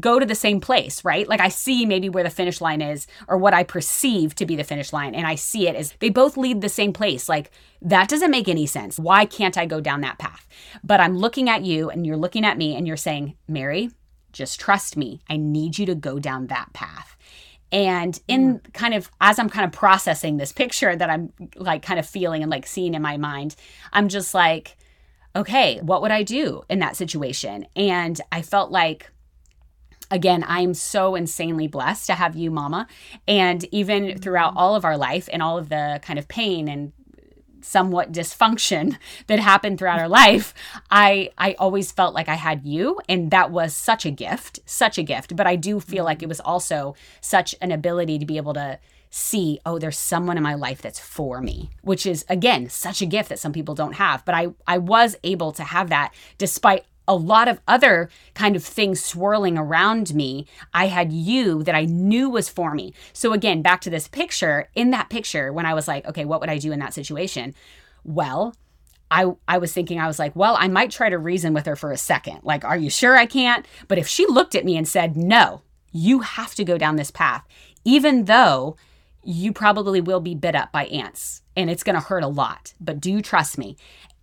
go 0.00 0.18
to 0.18 0.26
the 0.26 0.34
same 0.34 0.60
place, 0.60 1.04
right? 1.04 1.28
Like 1.28 1.40
I 1.40 1.48
see 1.48 1.84
maybe 1.84 2.08
where 2.08 2.24
the 2.24 2.30
finish 2.30 2.60
line 2.60 2.80
is 2.80 3.06
or 3.28 3.36
what 3.36 3.54
I 3.54 3.62
perceive 3.62 4.34
to 4.36 4.46
be 4.46 4.56
the 4.56 4.64
finish 4.64 4.92
line. 4.92 5.14
And 5.14 5.26
I 5.26 5.34
see 5.34 5.68
it 5.68 5.76
as 5.76 5.92
they 6.00 6.08
both 6.08 6.36
lead 6.36 6.60
the 6.60 6.68
same 6.68 6.92
place. 6.92 7.28
Like 7.28 7.50
that 7.82 8.08
doesn't 8.08 8.30
make 8.30 8.48
any 8.48 8.66
sense. 8.66 8.98
Why 8.98 9.26
can't 9.26 9.58
I 9.58 9.66
go 9.66 9.80
down 9.80 10.00
that 10.00 10.18
path? 10.18 10.46
But 10.82 11.00
I'm 11.00 11.18
looking 11.18 11.50
at 11.50 11.62
you 11.62 11.90
and 11.90 12.06
you're 12.06 12.16
looking 12.16 12.44
at 12.44 12.58
me 12.58 12.74
and 12.74 12.86
you're 12.86 12.96
saying, 12.96 13.36
Mary, 13.48 13.90
just 14.34 14.60
trust 14.60 14.96
me. 14.96 15.20
I 15.30 15.38
need 15.38 15.78
you 15.78 15.86
to 15.86 15.94
go 15.94 16.18
down 16.18 16.48
that 16.48 16.72
path. 16.74 17.16
And 17.72 18.20
in 18.28 18.60
kind 18.72 18.94
of 18.94 19.10
as 19.20 19.38
I'm 19.38 19.48
kind 19.48 19.64
of 19.64 19.72
processing 19.72 20.36
this 20.36 20.52
picture 20.52 20.94
that 20.94 21.10
I'm 21.10 21.32
like 21.56 21.82
kind 21.82 21.98
of 21.98 22.06
feeling 22.06 22.42
and 22.42 22.50
like 22.50 22.66
seeing 22.66 22.94
in 22.94 23.02
my 23.02 23.16
mind, 23.16 23.56
I'm 23.92 24.08
just 24.08 24.34
like, 24.34 24.76
okay, 25.34 25.80
what 25.80 26.02
would 26.02 26.12
I 26.12 26.22
do 26.22 26.62
in 26.68 26.78
that 26.80 26.96
situation? 26.96 27.66
And 27.74 28.20
I 28.30 28.42
felt 28.42 28.70
like 28.70 29.10
again, 30.10 30.44
I'm 30.46 30.74
so 30.74 31.14
insanely 31.16 31.66
blessed 31.66 32.06
to 32.06 32.14
have 32.14 32.36
you, 32.36 32.50
mama. 32.50 32.86
And 33.26 33.64
even 33.72 34.18
throughout 34.18 34.50
Mm-hmm. 34.50 34.58
all 34.58 34.76
of 34.76 34.84
our 34.84 34.96
life 34.96 35.28
and 35.32 35.42
all 35.42 35.58
of 35.58 35.68
the 35.68 35.98
kind 36.02 36.18
of 36.18 36.28
pain 36.28 36.68
and 36.68 36.92
somewhat 37.64 38.12
dysfunction 38.12 38.96
that 39.26 39.38
happened 39.38 39.78
throughout 39.78 39.98
our 39.98 40.08
life 40.08 40.54
i 40.90 41.30
i 41.38 41.54
always 41.58 41.90
felt 41.90 42.14
like 42.14 42.28
i 42.28 42.34
had 42.34 42.64
you 42.64 43.00
and 43.08 43.30
that 43.30 43.50
was 43.50 43.74
such 43.74 44.04
a 44.04 44.10
gift 44.10 44.60
such 44.66 44.98
a 44.98 45.02
gift. 45.02 45.36
But 45.36 45.46
i 45.46 45.56
do 45.56 45.80
feel 45.80 46.04
like 46.04 46.18
it 46.18 46.24
mm-hmm. 46.24 46.28
was 46.30 46.40
also 46.40 46.94
such 47.20 47.54
an 47.60 47.70
ability 47.70 48.18
to 48.18 48.26
be 48.26 48.36
able 48.36 48.54
to 48.54 48.78
see 49.10 49.60
oh 49.64 49.78
there's 49.78 49.98
someone 49.98 50.36
in 50.36 50.42
my 50.42 50.54
life 50.54 50.82
that's 50.82 50.98
for 50.98 51.40
me 51.40 51.70
which 51.82 52.04
is 52.04 52.24
again 52.28 52.68
such 52.68 53.00
a 53.00 53.06
gift 53.06 53.28
that 53.28 53.38
some 53.38 53.52
people 53.52 53.74
don't 53.74 53.94
have. 53.94 54.24
But 54.24 54.34
i 54.34 54.48
i 54.66 54.78
was 54.78 55.16
able 55.22 55.52
to 55.52 55.62
have 55.62 55.88
that 55.90 56.12
despite 56.38 56.84
a 57.06 57.14
lot 57.14 57.48
of 57.48 57.60
other 57.68 58.08
kind 58.34 58.56
of 58.56 58.64
things 58.64 59.04
swirling 59.04 59.58
around 59.58 60.14
me, 60.14 60.46
I 60.72 60.86
had 60.86 61.12
you 61.12 61.62
that 61.64 61.74
I 61.74 61.84
knew 61.84 62.30
was 62.30 62.48
for 62.48 62.74
me. 62.74 62.94
So, 63.12 63.32
again, 63.32 63.62
back 63.62 63.80
to 63.82 63.90
this 63.90 64.08
picture, 64.08 64.68
in 64.74 64.90
that 64.90 65.10
picture, 65.10 65.52
when 65.52 65.66
I 65.66 65.74
was 65.74 65.86
like, 65.86 66.06
okay, 66.06 66.24
what 66.24 66.40
would 66.40 66.50
I 66.50 66.58
do 66.58 66.72
in 66.72 66.78
that 66.80 66.94
situation? 66.94 67.54
Well, 68.04 68.54
I, 69.10 69.32
I 69.46 69.58
was 69.58 69.72
thinking, 69.72 70.00
I 70.00 70.06
was 70.06 70.18
like, 70.18 70.34
well, 70.34 70.56
I 70.58 70.68
might 70.68 70.90
try 70.90 71.08
to 71.08 71.18
reason 71.18 71.54
with 71.54 71.66
her 71.66 71.76
for 71.76 71.92
a 71.92 71.96
second. 71.96 72.40
Like, 72.42 72.64
are 72.64 72.76
you 72.76 72.90
sure 72.90 73.16
I 73.16 73.26
can't? 73.26 73.66
But 73.86 73.98
if 73.98 74.08
she 74.08 74.26
looked 74.26 74.54
at 74.54 74.64
me 74.64 74.76
and 74.76 74.88
said, 74.88 75.16
no, 75.16 75.62
you 75.92 76.20
have 76.20 76.54
to 76.56 76.64
go 76.64 76.78
down 76.78 76.96
this 76.96 77.10
path, 77.10 77.46
even 77.84 78.24
though 78.24 78.76
you 79.22 79.52
probably 79.52 80.00
will 80.00 80.20
be 80.20 80.34
bit 80.34 80.54
up 80.54 80.72
by 80.72 80.86
ants 80.86 81.42
and 81.56 81.70
it's 81.70 81.82
going 81.84 81.94
to 81.94 82.00
hurt 82.00 82.24
a 82.24 82.28
lot, 82.28 82.74
but 82.80 83.00
do 83.00 83.10
you 83.10 83.22
trust 83.22 83.56
me? 83.58 83.76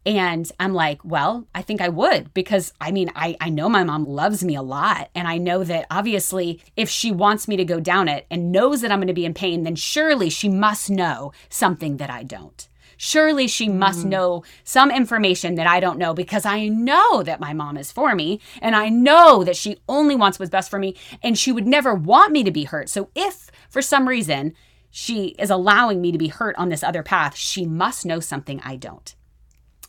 And 0.05 0.51
I'm 0.59 0.73
like, 0.73 1.03
well, 1.05 1.47
I 1.53 1.61
think 1.61 1.79
I 1.79 1.89
would 1.89 2.33
because 2.33 2.73
I 2.81 2.91
mean, 2.91 3.11
I, 3.15 3.35
I 3.39 3.49
know 3.49 3.69
my 3.69 3.83
mom 3.83 4.05
loves 4.05 4.43
me 4.43 4.55
a 4.55 4.61
lot. 4.61 5.09
And 5.13 5.27
I 5.27 5.37
know 5.37 5.63
that 5.63 5.85
obviously, 5.91 6.61
if 6.75 6.89
she 6.89 7.11
wants 7.11 7.47
me 7.47 7.55
to 7.57 7.65
go 7.65 7.79
down 7.79 8.07
it 8.07 8.25
and 8.31 8.51
knows 8.51 8.81
that 8.81 8.91
I'm 8.91 8.99
going 8.99 9.07
to 9.07 9.13
be 9.13 9.25
in 9.25 9.33
pain, 9.33 9.63
then 9.63 9.75
surely 9.75 10.29
she 10.29 10.49
must 10.49 10.89
know 10.89 11.31
something 11.49 11.97
that 11.97 12.09
I 12.09 12.23
don't. 12.23 12.67
Surely 12.97 13.47
she 13.47 13.67
must 13.67 14.05
mm. 14.05 14.09
know 14.09 14.43
some 14.63 14.91
information 14.91 15.55
that 15.55 15.65
I 15.65 15.79
don't 15.79 15.97
know 15.97 16.13
because 16.13 16.45
I 16.45 16.67
know 16.67 17.23
that 17.23 17.39
my 17.39 17.51
mom 17.51 17.75
is 17.75 17.91
for 17.91 18.13
me 18.13 18.39
and 18.61 18.75
I 18.75 18.89
know 18.89 19.43
that 19.43 19.55
she 19.55 19.81
only 19.89 20.15
wants 20.15 20.37
what's 20.37 20.51
best 20.51 20.69
for 20.69 20.77
me 20.77 20.95
and 21.23 21.35
she 21.35 21.51
would 21.51 21.65
never 21.65 21.95
want 21.95 22.31
me 22.31 22.43
to 22.43 22.51
be 22.51 22.65
hurt. 22.65 22.89
So 22.89 23.09
if 23.15 23.49
for 23.71 23.81
some 23.81 24.07
reason 24.07 24.53
she 24.91 25.29
is 25.39 25.49
allowing 25.49 25.99
me 25.99 26.11
to 26.11 26.19
be 26.19 26.27
hurt 26.27 26.55
on 26.57 26.69
this 26.69 26.83
other 26.83 27.01
path, 27.01 27.35
she 27.35 27.65
must 27.65 28.05
know 28.05 28.19
something 28.19 28.61
I 28.63 28.75
don't. 28.75 29.15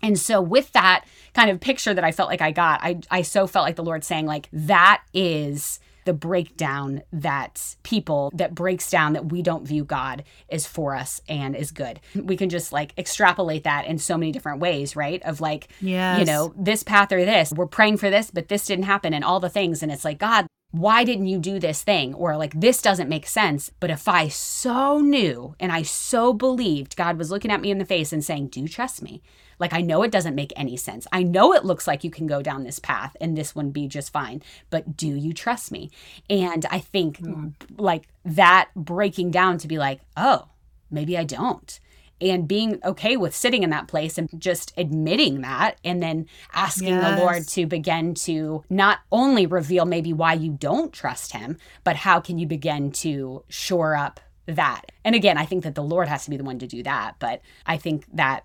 And 0.03 0.19
so 0.19 0.41
with 0.41 0.73
that 0.73 1.05
kind 1.35 1.51
of 1.51 1.61
picture 1.61 1.95
that 1.95 2.05
I 2.05 2.13
felt 2.13 2.29
like 2.29 2.41
I 2.43 2.51
got, 2.51 2.81
I 2.83 3.01
I 3.11 3.23
so 3.23 3.47
felt 3.47 3.65
like 3.65 3.77
the 3.77 3.85
Lord 3.85 4.05
saying 4.05 4.27
like 4.27 4.49
that 4.53 5.03
is 5.15 5.79
the 6.05 6.13
breakdown 6.13 7.03
that 7.13 7.77
people 7.83 8.31
that 8.35 8.55
breaks 8.55 8.91
down 8.91 9.13
that 9.13 9.31
we 9.31 9.41
don't 9.43 9.67
view 9.67 9.85
God 9.85 10.25
is 10.49 10.67
for 10.67 10.97
us 10.97 11.21
and 11.29 11.55
is 11.55 11.71
good. 11.71 12.01
We 12.15 12.37
can 12.37 12.49
just 12.49 12.73
like 12.73 12.93
extrapolate 12.99 13.65
that 13.65 13.87
in 13.87 13.99
so 13.99 14.19
many 14.19 14.33
different 14.33 14.59
ways, 14.61 14.97
right? 14.97 15.23
Of 15.23 15.41
like, 15.41 15.69
Yes. 15.81 16.19
you 16.19 16.25
know, 16.25 16.53
this 16.57 16.83
path 16.83 17.13
or 17.13 17.25
this. 17.25 17.53
We're 17.55 17.67
praying 17.67 17.99
for 17.99 18.11
this, 18.11 18.31
but 18.31 18.49
this 18.49 18.67
didn't 18.67 18.87
happen 18.87 19.15
and 19.15 19.25
all 19.25 19.41
the 19.41 19.49
things 19.49 19.83
and 19.83 19.93
it's 19.93 20.05
like, 20.05 20.19
God, 20.19 20.47
why 20.73 21.05
didn't 21.05 21.27
you 21.27 21.39
do 21.39 21.59
this 21.59 21.83
thing? 21.83 22.15
Or 22.15 22.37
like, 22.37 22.59
this 22.59 22.83
doesn't 22.83 23.09
make 23.09 23.27
sense. 23.27 23.71
But 23.79 23.91
if 23.91 24.09
I 24.09 24.29
so 24.29 25.01
knew 25.01 25.55
and 25.61 25.71
I 25.71 25.83
so 25.83 26.33
believed 26.33 26.97
God 26.97 27.19
was 27.19 27.31
looking 27.31 27.51
at 27.51 27.61
me 27.61 27.71
in 27.71 27.79
the 27.79 27.85
face 27.85 28.13
and 28.13 28.25
saying, 28.25 28.49
Do 28.49 28.61
you 28.61 28.69
trust 28.69 29.03
me? 29.03 29.23
Like, 29.63 29.73
I 29.73 29.81
know 29.81 30.03
it 30.03 30.11
doesn't 30.11 30.35
make 30.35 30.53
any 30.57 30.77
sense. 30.77 31.07
I 31.13 31.23
know 31.23 31.53
it 31.53 31.65
looks 31.65 31.87
like 31.87 32.03
you 32.03 32.11
can 32.11 32.27
go 32.27 32.43
down 32.43 32.65
this 32.65 32.81
path 32.81 33.17
and 33.21 33.39
this 33.39 33.55
one 33.55 33.71
be 33.71 33.87
just 33.87 34.13
fine, 34.13 34.43
but 34.71 34.97
do 34.97 35.07
you 35.07 35.33
trust 35.33 35.71
me? 35.71 35.93
And 36.29 36.67
I 36.69 36.81
think 36.81 37.19
hmm. 37.19 37.51
like 37.79 38.09
that 38.25 38.71
breaking 38.75 39.31
down 39.31 39.59
to 39.59 39.69
be 39.69 39.79
like, 39.79 40.01
oh, 40.17 40.49
maybe 40.91 41.17
I 41.17 41.23
don't. 41.23 41.79
And 42.21 42.49
being 42.49 42.81
okay 42.85 43.17
with 43.17 43.37
sitting 43.37 43.63
in 43.63 43.71
that 43.71 43.87
place 43.87 44.19
and 44.19 44.29
just 44.37 44.73
admitting 44.77 45.43
that, 45.43 45.79
and 45.85 46.03
then 46.03 46.27
asking 46.53 46.99
the 46.99 47.17
Lord 47.17 47.47
to 47.49 47.65
begin 47.65 48.15
to 48.15 48.65
not 48.69 48.99
only 49.13 49.47
reveal 49.47 49.85
maybe 49.85 50.13
why 50.13 50.33
you 50.33 50.51
don't 50.51 50.93
trust 50.93 51.35
Him, 51.35 51.57
but 51.85 51.95
how 51.95 52.19
can 52.19 52.41
you 52.41 52.49
begin 52.49 52.91
to 52.93 53.45
shore 53.49 53.95
up 53.95 54.19
that. 54.47 54.91
And 55.05 55.15
again, 55.15 55.39
I 55.39 55.45
think 55.45 55.65
that 55.65 55.75
the 55.75 55.83
Lord 55.83 56.09
has 56.09 56.25
to 56.25 56.31
be 56.31 56.37
the 56.37 56.45
one 56.45 56.59
to 56.59 56.67
do 56.67 56.83
that, 56.83 57.17
but 57.19 57.43
I 57.67 57.77
think 57.77 58.07
that 58.15 58.45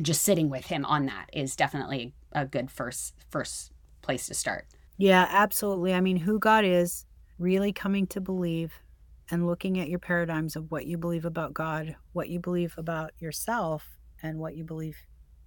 just 0.00 0.22
sitting 0.22 0.50
with 0.50 0.66
him 0.66 0.84
on 0.84 1.06
that 1.06 1.30
is 1.32 1.56
definitely 1.56 2.14
a 2.32 2.44
good 2.44 2.70
first 2.70 3.14
first 3.30 3.72
place 4.02 4.26
to 4.26 4.34
start. 4.34 4.66
Yeah, 4.98 5.26
absolutely. 5.28 5.92
I 5.92 6.00
mean, 6.00 6.16
who 6.16 6.38
God 6.38 6.64
is, 6.64 7.04
really 7.38 7.72
coming 7.72 8.06
to 8.08 8.20
believe 8.20 8.72
and 9.30 9.46
looking 9.46 9.78
at 9.78 9.88
your 9.88 9.98
paradigms 9.98 10.56
of 10.56 10.70
what 10.70 10.86
you 10.86 10.96
believe 10.96 11.24
about 11.24 11.52
God, 11.52 11.96
what 12.12 12.28
you 12.28 12.38
believe 12.38 12.74
about 12.78 13.10
yourself, 13.18 13.98
and 14.22 14.38
what 14.38 14.56
you 14.56 14.64
believe 14.64 14.96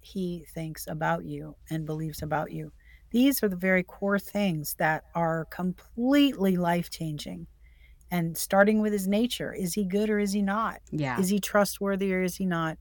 He 0.00 0.46
thinks 0.54 0.86
about 0.86 1.24
you 1.24 1.56
and 1.70 1.86
believes 1.86 2.22
about 2.22 2.52
you. 2.52 2.72
These 3.10 3.42
are 3.42 3.48
the 3.48 3.56
very 3.56 3.82
core 3.82 4.18
things 4.18 4.74
that 4.78 5.04
are 5.14 5.46
completely 5.46 6.56
life 6.56 6.90
changing. 6.90 7.46
And 8.12 8.36
starting 8.36 8.80
with 8.80 8.92
His 8.92 9.08
nature 9.08 9.52
is 9.52 9.74
He 9.74 9.84
good 9.84 10.10
or 10.10 10.18
is 10.18 10.32
He 10.32 10.42
not? 10.42 10.80
Yeah. 10.90 11.18
Is 11.18 11.28
He 11.28 11.40
trustworthy 11.40 12.12
or 12.14 12.22
is 12.22 12.36
He 12.36 12.46
not? 12.46 12.78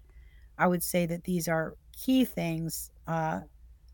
I 0.60 0.68
would 0.68 0.84
say 0.84 1.08
that 1.08 1.24
these 1.26 1.48
are 1.48 1.76
key 1.94 2.26
things 2.26 2.92
uh, 3.08 3.42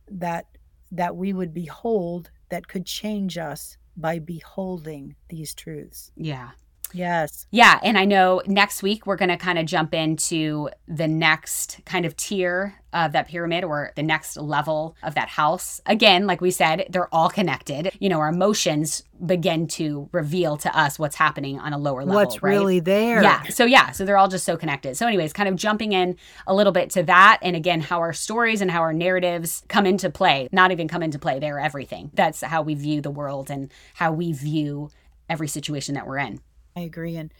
that 0.09 0.47
that 0.91 1.15
we 1.17 1.33
would 1.33 1.53
behold 1.53 2.31
that 2.49 2.67
could 2.67 2.85
change 2.85 3.37
us 3.37 3.77
by 3.97 4.19
beholding 4.19 5.15
these 5.29 5.55
truths. 5.55 6.11
yeah. 6.15 6.51
Yes. 6.95 7.45
Yeah, 7.51 7.79
and 7.83 7.97
I 7.97 8.05
know 8.05 8.41
next 8.47 8.81
week 8.81 9.05
we're 9.05 9.17
going 9.17 9.29
to 9.29 9.37
kind 9.37 9.59
of 9.59 9.65
jump 9.65 9.93
into 9.93 10.69
the 10.87 11.07
next 11.07 11.81
kind 11.85 12.05
of 12.05 12.15
tier 12.15 12.75
of 12.93 13.11
that 13.11 13.27
pyramid 13.27 13.65
or 13.65 13.91
the 13.97 14.03
next 14.03 14.37
level 14.37 14.95
of 15.03 15.15
that 15.15 15.27
house. 15.27 15.81
Again, 15.85 16.25
like 16.25 16.39
we 16.39 16.51
said, 16.51 16.87
they're 16.89 17.13
all 17.13 17.29
connected. 17.29 17.91
You 17.99 18.07
know, 18.07 18.19
our 18.19 18.29
emotions 18.29 19.03
begin 19.25 19.67
to 19.67 20.07
reveal 20.13 20.55
to 20.57 20.77
us 20.77 20.97
what's 20.97 21.17
happening 21.17 21.59
on 21.59 21.73
a 21.73 21.77
lower 21.77 22.05
level. 22.05 22.15
What's 22.15 22.41
right? 22.41 22.51
really 22.51 22.79
there? 22.79 23.21
Yeah. 23.21 23.43
So 23.43 23.65
yeah, 23.65 23.91
so 23.91 24.05
they're 24.05 24.17
all 24.17 24.29
just 24.29 24.45
so 24.45 24.55
connected. 24.55 24.95
So 24.95 25.05
anyways, 25.05 25.33
kind 25.33 25.49
of 25.49 25.57
jumping 25.57 25.91
in 25.91 26.15
a 26.47 26.55
little 26.55 26.71
bit 26.71 26.89
to 26.91 27.03
that 27.03 27.39
and 27.41 27.57
again 27.57 27.81
how 27.81 27.99
our 27.99 28.13
stories 28.13 28.61
and 28.61 28.71
how 28.71 28.79
our 28.79 28.93
narratives 28.93 29.63
come 29.67 29.85
into 29.85 30.09
play. 30.09 30.47
Not 30.53 30.71
even 30.71 30.87
come 30.87 31.03
into 31.03 31.19
play, 31.19 31.39
they're 31.39 31.59
everything. 31.59 32.11
That's 32.13 32.41
how 32.41 32.61
we 32.61 32.75
view 32.75 33.01
the 33.01 33.11
world 33.11 33.51
and 33.51 33.69
how 33.95 34.13
we 34.13 34.31
view 34.31 34.89
every 35.29 35.47
situation 35.47 35.95
that 35.95 36.07
we're 36.07 36.19
in. 36.19 36.39
I 36.75 36.81
agree. 36.81 37.15
And 37.15 37.33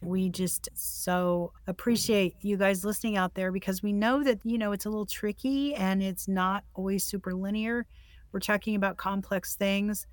we 0.00 0.28
just 0.28 0.68
so 0.74 1.52
appreciate 1.66 2.34
you 2.40 2.56
guys 2.56 2.84
listening 2.84 3.16
out 3.16 3.34
there 3.34 3.52
because 3.52 3.82
we 3.82 3.92
know 3.92 4.24
that, 4.24 4.40
you 4.44 4.58
know, 4.58 4.72
it's 4.72 4.84
a 4.84 4.90
little 4.90 5.06
tricky 5.06 5.74
and 5.74 6.02
it's 6.02 6.26
not 6.28 6.64
always 6.74 7.04
super 7.04 7.34
linear. 7.34 7.86
We're 8.32 8.40
talking 8.40 8.74
about 8.74 8.96
complex 8.96 9.54
things. 9.56 10.06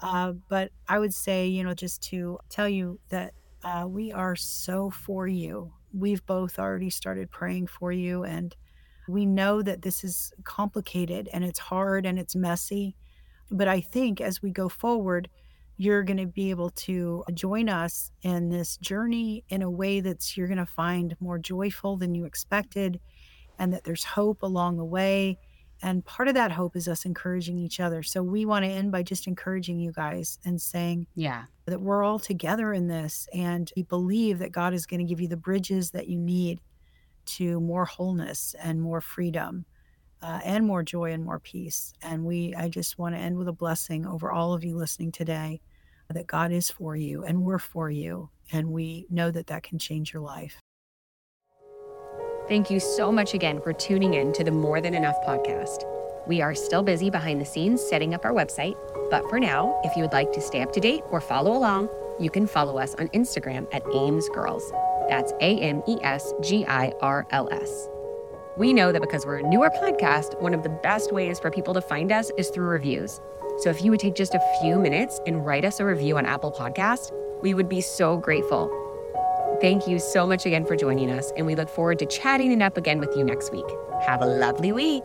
Uh, 0.00 0.34
but 0.48 0.72
I 0.88 0.98
would 0.98 1.14
say, 1.14 1.46
you 1.48 1.64
know, 1.64 1.74
just 1.74 2.02
to 2.04 2.38
tell 2.50 2.68
you 2.68 3.00
that 3.10 3.34
uh, 3.64 3.86
we 3.88 4.12
are 4.12 4.36
so 4.36 4.90
for 4.90 5.28
you. 5.28 5.74
We've 5.92 6.24
both 6.26 6.58
already 6.58 6.90
started 6.90 7.30
praying 7.30 7.68
for 7.68 7.92
you. 7.92 8.24
And 8.24 8.56
we 9.08 9.26
know 9.26 9.62
that 9.62 9.82
this 9.82 10.04
is 10.04 10.32
complicated 10.44 11.28
and 11.32 11.44
it's 11.44 11.58
hard 11.60 12.06
and 12.06 12.18
it's 12.18 12.36
messy. 12.36 12.96
But 13.50 13.68
I 13.68 13.80
think 13.80 14.20
as 14.20 14.42
we 14.42 14.50
go 14.50 14.68
forward, 14.68 15.28
you're 15.80 16.02
going 16.02 16.18
to 16.18 16.26
be 16.26 16.50
able 16.50 16.68
to 16.68 17.24
join 17.32 17.66
us 17.70 18.12
in 18.20 18.50
this 18.50 18.76
journey 18.76 19.42
in 19.48 19.62
a 19.62 19.70
way 19.70 20.00
that's 20.00 20.36
you're 20.36 20.46
going 20.46 20.58
to 20.58 20.66
find 20.66 21.16
more 21.20 21.38
joyful 21.38 21.96
than 21.96 22.14
you 22.14 22.26
expected 22.26 23.00
and 23.58 23.72
that 23.72 23.82
there's 23.84 24.04
hope 24.04 24.42
along 24.42 24.76
the 24.76 24.84
way 24.84 25.38
and 25.82 26.04
part 26.04 26.28
of 26.28 26.34
that 26.34 26.52
hope 26.52 26.76
is 26.76 26.86
us 26.86 27.06
encouraging 27.06 27.56
each 27.56 27.80
other 27.80 28.02
so 28.02 28.22
we 28.22 28.44
want 28.44 28.62
to 28.62 28.70
end 28.70 28.92
by 28.92 29.02
just 29.02 29.26
encouraging 29.26 29.78
you 29.80 29.90
guys 29.90 30.38
and 30.44 30.60
saying 30.60 31.06
Yeah. 31.14 31.44
that 31.64 31.80
we're 31.80 32.02
all 32.04 32.18
together 32.18 32.74
in 32.74 32.86
this 32.88 33.26
and 33.32 33.72
we 33.74 33.82
believe 33.82 34.38
that 34.40 34.52
God 34.52 34.74
is 34.74 34.84
going 34.84 35.00
to 35.00 35.06
give 35.06 35.22
you 35.22 35.28
the 35.28 35.36
bridges 35.38 35.92
that 35.92 36.08
you 36.08 36.18
need 36.18 36.60
to 37.24 37.58
more 37.58 37.86
wholeness 37.86 38.54
and 38.62 38.82
more 38.82 39.00
freedom 39.00 39.64
uh, 40.20 40.40
and 40.44 40.66
more 40.66 40.82
joy 40.82 41.12
and 41.12 41.24
more 41.24 41.38
peace. 41.38 41.94
And 42.02 42.26
we, 42.26 42.54
I 42.54 42.68
just 42.68 42.98
want 42.98 43.14
to 43.14 43.20
end 43.20 43.38
with 43.38 43.48
a 43.48 43.52
blessing 43.52 44.04
over 44.04 44.30
all 44.30 44.52
of 44.52 44.62
you 44.62 44.76
listening 44.76 45.12
today 45.12 45.62
that 46.12 46.26
God 46.26 46.52
is 46.52 46.70
for 46.70 46.96
you 46.96 47.24
and 47.24 47.42
we're 47.42 47.58
for 47.58 47.90
you. 47.90 48.30
And 48.52 48.70
we 48.70 49.06
know 49.10 49.30
that 49.30 49.46
that 49.48 49.62
can 49.62 49.78
change 49.78 50.12
your 50.12 50.22
life. 50.22 50.60
Thank 52.48 52.70
you 52.70 52.80
so 52.80 53.12
much 53.12 53.34
again 53.34 53.60
for 53.60 53.72
tuning 53.72 54.14
in 54.14 54.32
to 54.32 54.42
the 54.42 54.50
More 54.50 54.80
Than 54.80 54.94
Enough 54.94 55.16
podcast. 55.24 55.84
We 56.26 56.42
are 56.42 56.54
still 56.54 56.82
busy 56.82 57.08
behind 57.08 57.40
the 57.40 57.44
scenes 57.44 57.80
setting 57.80 58.12
up 58.12 58.24
our 58.24 58.32
website, 58.32 58.76
but 59.10 59.28
for 59.30 59.38
now, 59.38 59.80
if 59.84 59.96
you 59.96 60.02
would 60.02 60.12
like 60.12 60.32
to 60.32 60.40
stay 60.40 60.62
up 60.62 60.72
to 60.72 60.80
date 60.80 61.02
or 61.10 61.20
follow 61.20 61.56
along, 61.56 61.88
you 62.18 62.28
can 62.28 62.46
follow 62.46 62.76
us 62.78 62.94
on 62.96 63.08
Instagram 63.08 63.66
at 63.72 63.82
Ames 63.94 64.28
Girls. 64.30 64.70
That's 65.08 65.32
A 65.40 65.58
M 65.60 65.82
E 65.88 65.98
S 66.02 66.32
G 66.42 66.66
I 66.66 66.92
R 67.00 67.26
L 67.30 67.48
S. 67.50 67.88
We 68.56 68.72
know 68.72 68.92
that 68.92 69.00
because 69.00 69.24
we're 69.24 69.38
a 69.38 69.48
newer 69.48 69.70
podcast, 69.70 70.40
one 70.40 70.52
of 70.52 70.62
the 70.62 70.68
best 70.68 71.12
ways 71.12 71.38
for 71.38 71.50
people 71.50 71.72
to 71.74 71.80
find 71.80 72.12
us 72.12 72.30
is 72.36 72.50
through 72.50 72.66
reviews. 72.66 73.20
So 73.60 73.68
if 73.68 73.82
you 73.82 73.90
would 73.90 74.00
take 74.00 74.14
just 74.14 74.34
a 74.34 74.40
few 74.60 74.78
minutes 74.78 75.20
and 75.26 75.44
write 75.44 75.66
us 75.66 75.80
a 75.80 75.84
review 75.84 76.16
on 76.16 76.24
Apple 76.24 76.50
Podcast, 76.50 77.12
we 77.42 77.52
would 77.52 77.68
be 77.68 77.82
so 77.82 78.16
grateful. 78.16 78.70
Thank 79.60 79.86
you 79.86 79.98
so 79.98 80.26
much 80.26 80.46
again 80.46 80.64
for 80.64 80.76
joining 80.76 81.10
us, 81.10 81.30
and 81.36 81.44
we 81.44 81.54
look 81.54 81.68
forward 81.68 81.98
to 81.98 82.06
chatting 82.06 82.52
it 82.52 82.62
up 82.62 82.78
again 82.78 82.98
with 83.00 83.14
you 83.14 83.22
next 83.22 83.52
week. 83.52 83.66
Have 84.06 84.22
a 84.22 84.26
lovely 84.26 84.72
week. 84.72 85.04